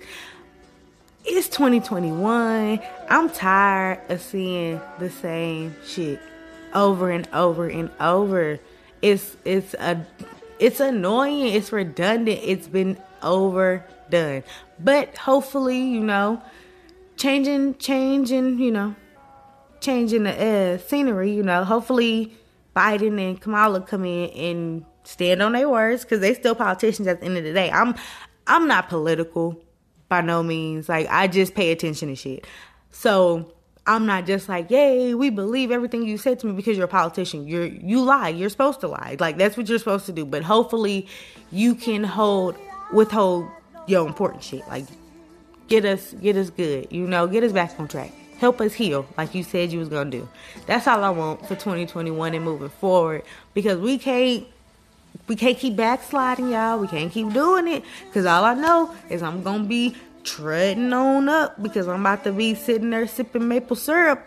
It's 1.25 1.49
2021. 1.49 2.81
I'm 3.09 3.31
tired 3.31 4.01
of 4.11 4.21
seeing 4.21 4.81
the 4.99 5.09
same 5.11 5.77
shit 5.87 6.21
over 6.75 7.11
and 7.11 7.29
over 7.33 7.69
and 7.69 7.91
over. 8.01 8.59
It's 9.01 9.37
it's 9.45 9.75
a 9.75 10.05
it's 10.59 10.81
annoying, 10.81 11.49
it's 11.49 11.73
redundant, 11.73 12.41
it's 12.43 12.69
been 12.69 12.97
overdone. 13.23 14.45
But 14.79 15.17
hopefully, 15.17 15.81
you 15.81 16.01
know, 16.01 16.43
changing 17.17 17.77
changing, 17.79 18.59
you 18.59 18.71
know, 18.71 18.95
changing 19.81 20.25
the 20.25 20.77
uh, 20.77 20.79
scenery, 20.79 21.33
you 21.33 21.43
know, 21.43 21.65
hopefully 21.65 22.35
Biden 22.75 23.21
and 23.21 23.41
Kamala 23.41 23.81
come 23.83 24.05
in 24.05 24.31
and 24.31 24.85
stand 25.05 25.43
on 25.43 25.53
their 25.53 25.69
words 25.69 26.03
because 26.03 26.21
they 26.21 26.35
still 26.35 26.55
politicians 26.55 27.09
at 27.09 27.21
the 27.21 27.27
end 27.27 27.39
of 27.39 27.45
the 27.45 27.53
day. 27.53 27.71
I'm 27.71 27.95
I'm 28.47 28.67
not 28.69 28.89
political 28.89 29.61
by 30.09 30.21
no 30.21 30.43
means. 30.43 30.89
Like 30.89 31.07
I 31.11 31.29
just 31.29 31.55
pay 31.55 31.73
attention 31.73 32.09
to 32.09 32.15
shit. 32.15 32.47
So 32.91 33.53
I'm 33.87 34.07
not 34.07 34.27
just 34.27 34.49
like, 34.49 34.71
yay, 34.71 35.15
we 35.15 35.31
believe 35.31 35.71
everything 35.71 36.05
you 36.05 36.17
said 36.17 36.39
to 36.41 36.47
me 36.47 36.53
because 36.53 36.77
you're 36.77 36.87
a 36.87 36.89
politician. 36.89 37.47
You're 37.47 37.67
you 37.67 38.03
lie. 38.03 38.29
You're 38.29 38.51
supposed 38.51 38.81
to 38.81 38.89
lie. 38.89 39.17
Like 39.19 39.39
that's 39.39 39.57
what 39.57 39.69
you're 39.69 39.79
supposed 39.79 40.07
to 40.07 40.13
do. 40.13 40.25
But 40.25 40.43
hopefully 40.43 41.09
you 41.51 41.75
can 41.75 42.05
hold 42.05 42.57
withhold 42.93 43.49
your 43.87 44.07
important 44.07 44.43
shit. 44.45 44.67
Like 44.69 44.85
get 45.69 45.85
us 45.85 46.13
get 46.13 46.37
us 46.37 46.51
good. 46.51 46.89
You 46.91 47.07
know, 47.07 47.27
get 47.27 47.43
us 47.43 47.53
back 47.53 47.79
on 47.81 47.89
track. 47.89 48.13
Help 48.39 48.61
us 48.61 48.73
heal 48.73 49.07
like 49.17 49.35
you 49.35 49.43
said 49.43 49.73
you 49.73 49.79
was 49.79 49.89
gonna 49.89 50.11
do. 50.11 50.29
That's 50.67 50.87
all 50.87 51.03
I 51.03 51.11
want 51.11 51.41
for 51.43 51.55
2021 51.55 52.35
and 52.35 52.45
moving 52.45 52.69
forward. 52.69 53.23
Because 53.55 53.79
we 53.79 53.99
can't 53.99 54.47
we 55.29 55.37
can't 55.37 55.59
keep 55.59 55.77
backsliding, 55.77 56.51
y'all. 56.51 56.79
We 56.79 56.89
can't 56.89 57.13
keep 57.13 57.33
doing 57.33 57.69
it. 57.69 57.85
Cause 58.13 58.27
all 58.27 58.45
I 58.45 58.55
know 58.55 58.95
is 59.09 59.23
I'm 59.23 59.43
gonna 59.43 59.65
be 59.65 59.95
treading 60.25 60.93
on 60.93 61.29
up 61.29 61.63
because 61.63 61.89
I'm 61.89 62.01
about 62.01 62.25
to 62.25 62.33
be 62.33 62.55
sitting 62.55 62.91
there 62.91 63.07
sipping 63.07 63.49
maple 63.49 63.77
syrup. 63.77 64.27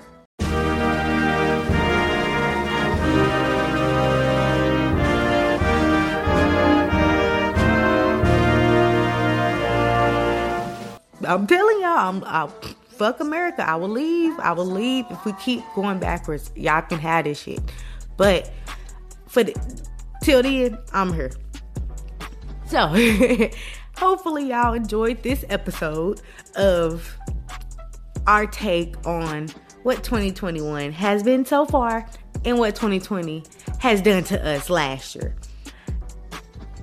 I'm 11.28 11.48
telling 11.48 11.82
y'all, 11.82 11.98
I'm 11.98 12.24
I, 12.26 12.48
fuck 12.88 13.20
America. 13.20 13.68
I 13.68 13.76
will 13.76 13.90
leave. 13.90 14.38
I 14.40 14.52
will 14.52 14.66
leave 14.66 15.06
if 15.10 15.26
we 15.26 15.34
keep 15.34 15.64
going 15.74 16.00
backwards. 16.00 16.52
Y'all 16.56 16.82
can 16.84 17.00
have 17.00 17.26
this 17.26 17.42
shit, 17.42 17.60
but 18.16 18.52
for 19.28 19.44
the 19.44 19.56
Till 20.26 20.42
then, 20.42 20.80
I'm 20.92 21.14
here. 21.14 21.30
So, 22.66 22.88
hopefully 23.96 24.50
y'all 24.50 24.74
enjoyed 24.74 25.22
this 25.22 25.46
episode 25.50 26.20
of 26.56 27.16
our 28.26 28.48
take 28.48 28.96
on 29.06 29.50
what 29.84 30.04
2021 30.04 30.92
has 30.94 31.22
been 31.22 31.46
so 31.46 31.64
far 31.68 32.10
and 32.44 32.58
what 32.58 32.74
2020 32.74 33.44
has 33.78 34.02
done 34.02 34.24
to 34.24 34.44
us 34.44 34.72
last 34.72 35.14
year. 35.14 35.36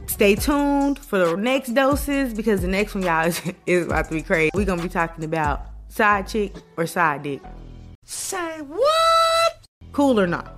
Stay 0.06 0.36
tuned 0.36 1.00
for 1.00 1.18
the 1.18 1.36
next 1.36 1.70
doses 1.70 2.32
because 2.34 2.60
the 2.60 2.68
next 2.68 2.94
one, 2.94 3.02
y'all, 3.02 3.26
is, 3.26 3.42
is 3.66 3.86
about 3.86 4.04
to 4.04 4.14
be 4.14 4.22
crazy. 4.22 4.52
We're 4.54 4.66
gonna 4.66 4.84
be 4.84 4.88
talking 4.88 5.24
about 5.24 5.66
side 5.88 6.28
chick 6.28 6.54
or 6.76 6.86
side 6.86 7.24
dick. 7.24 7.42
Say 8.04 8.60
what? 8.60 9.21
Cool 9.92 10.18
or 10.18 10.26
not? 10.26 10.56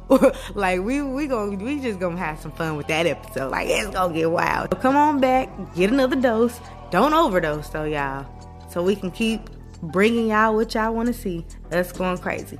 like 0.54 0.80
we 0.80 1.02
we 1.02 1.26
gonna 1.26 1.56
we 1.56 1.80
just 1.80 1.98
gonna 1.98 2.16
have 2.16 2.38
some 2.40 2.52
fun 2.52 2.76
with 2.76 2.86
that 2.86 3.06
episode. 3.06 3.50
Like 3.50 3.68
it's 3.68 3.90
gonna 3.90 4.14
get 4.14 4.30
wild. 4.30 4.68
So 4.72 4.78
come 4.78 4.96
on 4.96 5.20
back, 5.20 5.48
get 5.74 5.90
another 5.90 6.16
dose. 6.16 6.60
Don't 6.90 7.12
overdose 7.12 7.68
though, 7.68 7.84
y'all. 7.84 8.26
So 8.70 8.82
we 8.82 8.94
can 8.94 9.10
keep 9.10 9.50
bringing 9.82 10.28
y'all 10.28 10.54
what 10.54 10.74
y'all 10.74 10.94
want 10.94 11.08
to 11.08 11.14
see. 11.14 11.44
Us 11.72 11.92
going 11.92 12.18
crazy. 12.18 12.58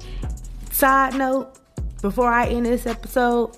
Side 0.73 1.15
note, 1.15 1.59
before 2.03 2.29
I 2.29 2.47
end 2.47 2.67
this 2.67 2.87
episode, 2.87 3.57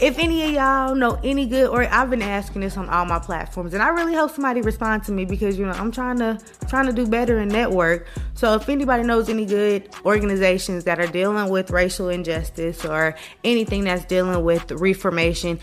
if 0.00 0.18
any 0.18 0.42
of 0.42 0.50
y'all 0.50 0.94
know 0.94 1.20
any 1.22 1.46
good 1.46 1.68
or 1.68 1.84
I've 1.84 2.10
been 2.10 2.22
asking 2.22 2.62
this 2.62 2.76
on 2.76 2.88
all 2.88 3.04
my 3.06 3.20
platforms 3.20 3.74
and 3.74 3.82
I 3.82 3.88
really 3.90 4.14
hope 4.14 4.32
somebody 4.32 4.60
responds 4.60 5.06
to 5.06 5.12
me 5.12 5.24
because 5.24 5.56
you 5.56 5.64
know 5.64 5.72
I'm 5.72 5.92
trying 5.92 6.18
to 6.18 6.38
trying 6.68 6.86
to 6.86 6.92
do 6.92 7.06
better 7.06 7.38
in 7.38 7.48
network. 7.48 8.08
So 8.34 8.54
if 8.54 8.68
anybody 8.68 9.04
knows 9.04 9.28
any 9.28 9.46
good 9.46 9.88
organizations 10.04 10.82
that 10.84 10.98
are 10.98 11.06
dealing 11.06 11.48
with 11.48 11.70
racial 11.70 12.08
injustice 12.08 12.84
or 12.84 13.14
anything 13.44 13.84
that's 13.84 14.04
dealing 14.04 14.44
with 14.44 14.72
reformation, 14.72 15.60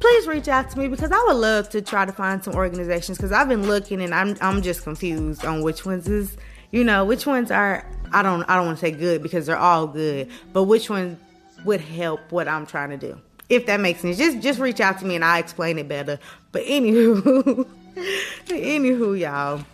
please 0.00 0.26
reach 0.26 0.48
out 0.48 0.68
to 0.70 0.78
me 0.78 0.88
because 0.88 1.10
I 1.10 1.24
would 1.28 1.36
love 1.36 1.70
to 1.70 1.80
try 1.80 2.04
to 2.04 2.12
find 2.12 2.44
some 2.44 2.54
organizations 2.54 3.16
because 3.16 3.32
I've 3.32 3.48
been 3.48 3.66
looking 3.66 4.02
and 4.02 4.14
I'm 4.14 4.36
I'm 4.42 4.60
just 4.60 4.82
confused 4.82 5.46
on 5.46 5.62
which 5.62 5.86
ones 5.86 6.08
is 6.08 6.36
you 6.72 6.84
know 6.84 7.06
which 7.06 7.24
ones 7.24 7.50
are 7.50 7.90
I 8.12 8.22
don't 8.22 8.42
I 8.50 8.56
don't 8.56 8.66
want 8.66 8.80
to 8.80 8.84
say 8.84 8.92
good 8.92 9.22
because 9.22 9.46
they're 9.46 9.56
all 9.56 9.86
good, 9.86 10.28
but 10.52 10.64
which 10.64 10.90
one 10.90 11.18
would 11.64 11.80
help 11.80 12.20
what 12.32 12.48
I'm 12.48 12.66
trying 12.66 12.90
to 12.90 12.98
do 12.98 13.18
if 13.48 13.66
that 13.66 13.80
makes 13.80 14.00
sense. 14.00 14.16
Just 14.16 14.40
just 14.40 14.58
reach 14.58 14.80
out 14.80 14.98
to 14.98 15.06
me 15.06 15.14
and 15.14 15.24
I'll 15.24 15.40
explain 15.40 15.78
it 15.78 15.88
better. 15.88 16.18
But 16.52 16.64
anywho, 16.64 17.66
anywho, 18.46 19.18
y'all, 19.18 19.64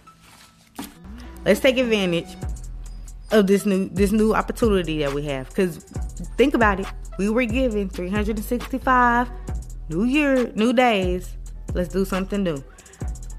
let's 1.45 1.61
take 1.61 1.79
advantage 1.79 2.37
of 3.31 3.47
this 3.47 3.67
new 3.67 3.89
this 3.91 4.13
new 4.13 4.35
opportunity 4.35 4.99
that 5.01 5.13
we 5.13 5.25
have. 5.27 5.53
Cause 5.55 5.79
think 6.37 6.55
about 6.55 6.81
it, 6.81 6.87
we 7.19 7.29
were 7.29 7.45
given 7.45 7.89
365 7.89 9.31
new 9.89 10.05
year, 10.05 10.53
new 10.55 10.73
days. 10.73 11.35
Let's 11.75 11.91
do 11.91 12.05
something 12.05 12.43
new. 12.43 12.63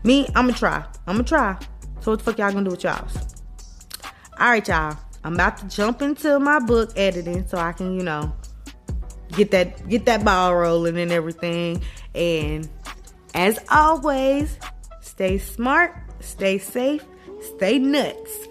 Me, 0.03 0.27
I'ma 0.35 0.53
try. 0.53 0.85
I'ma 1.07 1.23
try. 1.23 1.57
So 2.01 2.11
what 2.11 2.19
the 2.19 2.25
fuck 2.25 2.37
y'all 2.37 2.51
gonna 2.51 2.65
do 2.65 2.71
with 2.71 2.83
y'all's? 2.83 3.43
All 4.39 4.49
right, 4.49 4.65
y'all. 4.67 4.95
I'm 5.23 5.33
about 5.33 5.57
to 5.57 5.67
jump 5.67 6.01
into 6.01 6.39
my 6.39 6.59
book 6.59 6.93
editing 6.95 7.45
so 7.45 7.57
I 7.57 7.73
can, 7.73 7.93
you 7.93 8.03
know, 8.03 8.33
get 9.31 9.51
that 9.51 9.87
get 9.89 10.05
that 10.05 10.23
ball 10.23 10.55
rolling 10.55 10.97
and 10.97 11.11
everything. 11.11 11.81
And 12.15 12.67
as 13.33 13.59
always, 13.69 14.57
stay 15.01 15.37
smart, 15.37 15.95
stay 16.19 16.57
safe, 16.57 17.03
stay 17.41 17.79
nuts. 17.79 18.47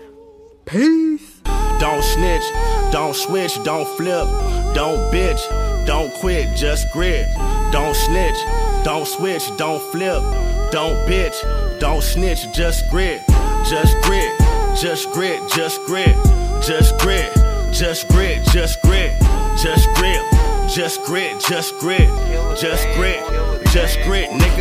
Peace. 0.64 1.40
Don't 1.80 2.02
snitch, 2.02 2.42
don't 2.90 3.14
switch, 3.14 3.62
don't 3.62 3.86
flip, 3.96 4.26
don't 4.74 4.98
bitch, 5.12 5.86
don't 5.86 6.12
quit, 6.14 6.56
just 6.56 6.92
grit. 6.92 7.24
Don't 7.70 7.94
snitch, 7.94 8.36
don't 8.82 9.06
switch, 9.06 9.44
don't 9.56 9.80
flip, 9.92 10.20
don't 10.72 10.96
bitch, 11.06 11.78
don't 11.78 12.02
snitch, 12.02 12.40
just 12.52 12.82
grit, 12.90 13.20
just 13.68 13.94
grit, 14.02 14.32
just 14.74 15.12
grit, 15.12 15.40
just 15.50 15.80
grit, 15.84 16.16
just 16.62 16.98
grit, 16.98 17.30
just 17.72 18.08
grit, 18.08 18.42
just 18.46 18.82
grit, 18.82 19.12
just 19.56 19.88
grit, 19.94 20.37
just 20.68 21.02
grit, 21.04 21.40
just 21.48 21.78
grit, 21.78 22.08
just 22.60 22.86
grit, 22.94 23.20
just 23.72 23.98
grit, 24.02 24.28
nigga. 24.30 24.58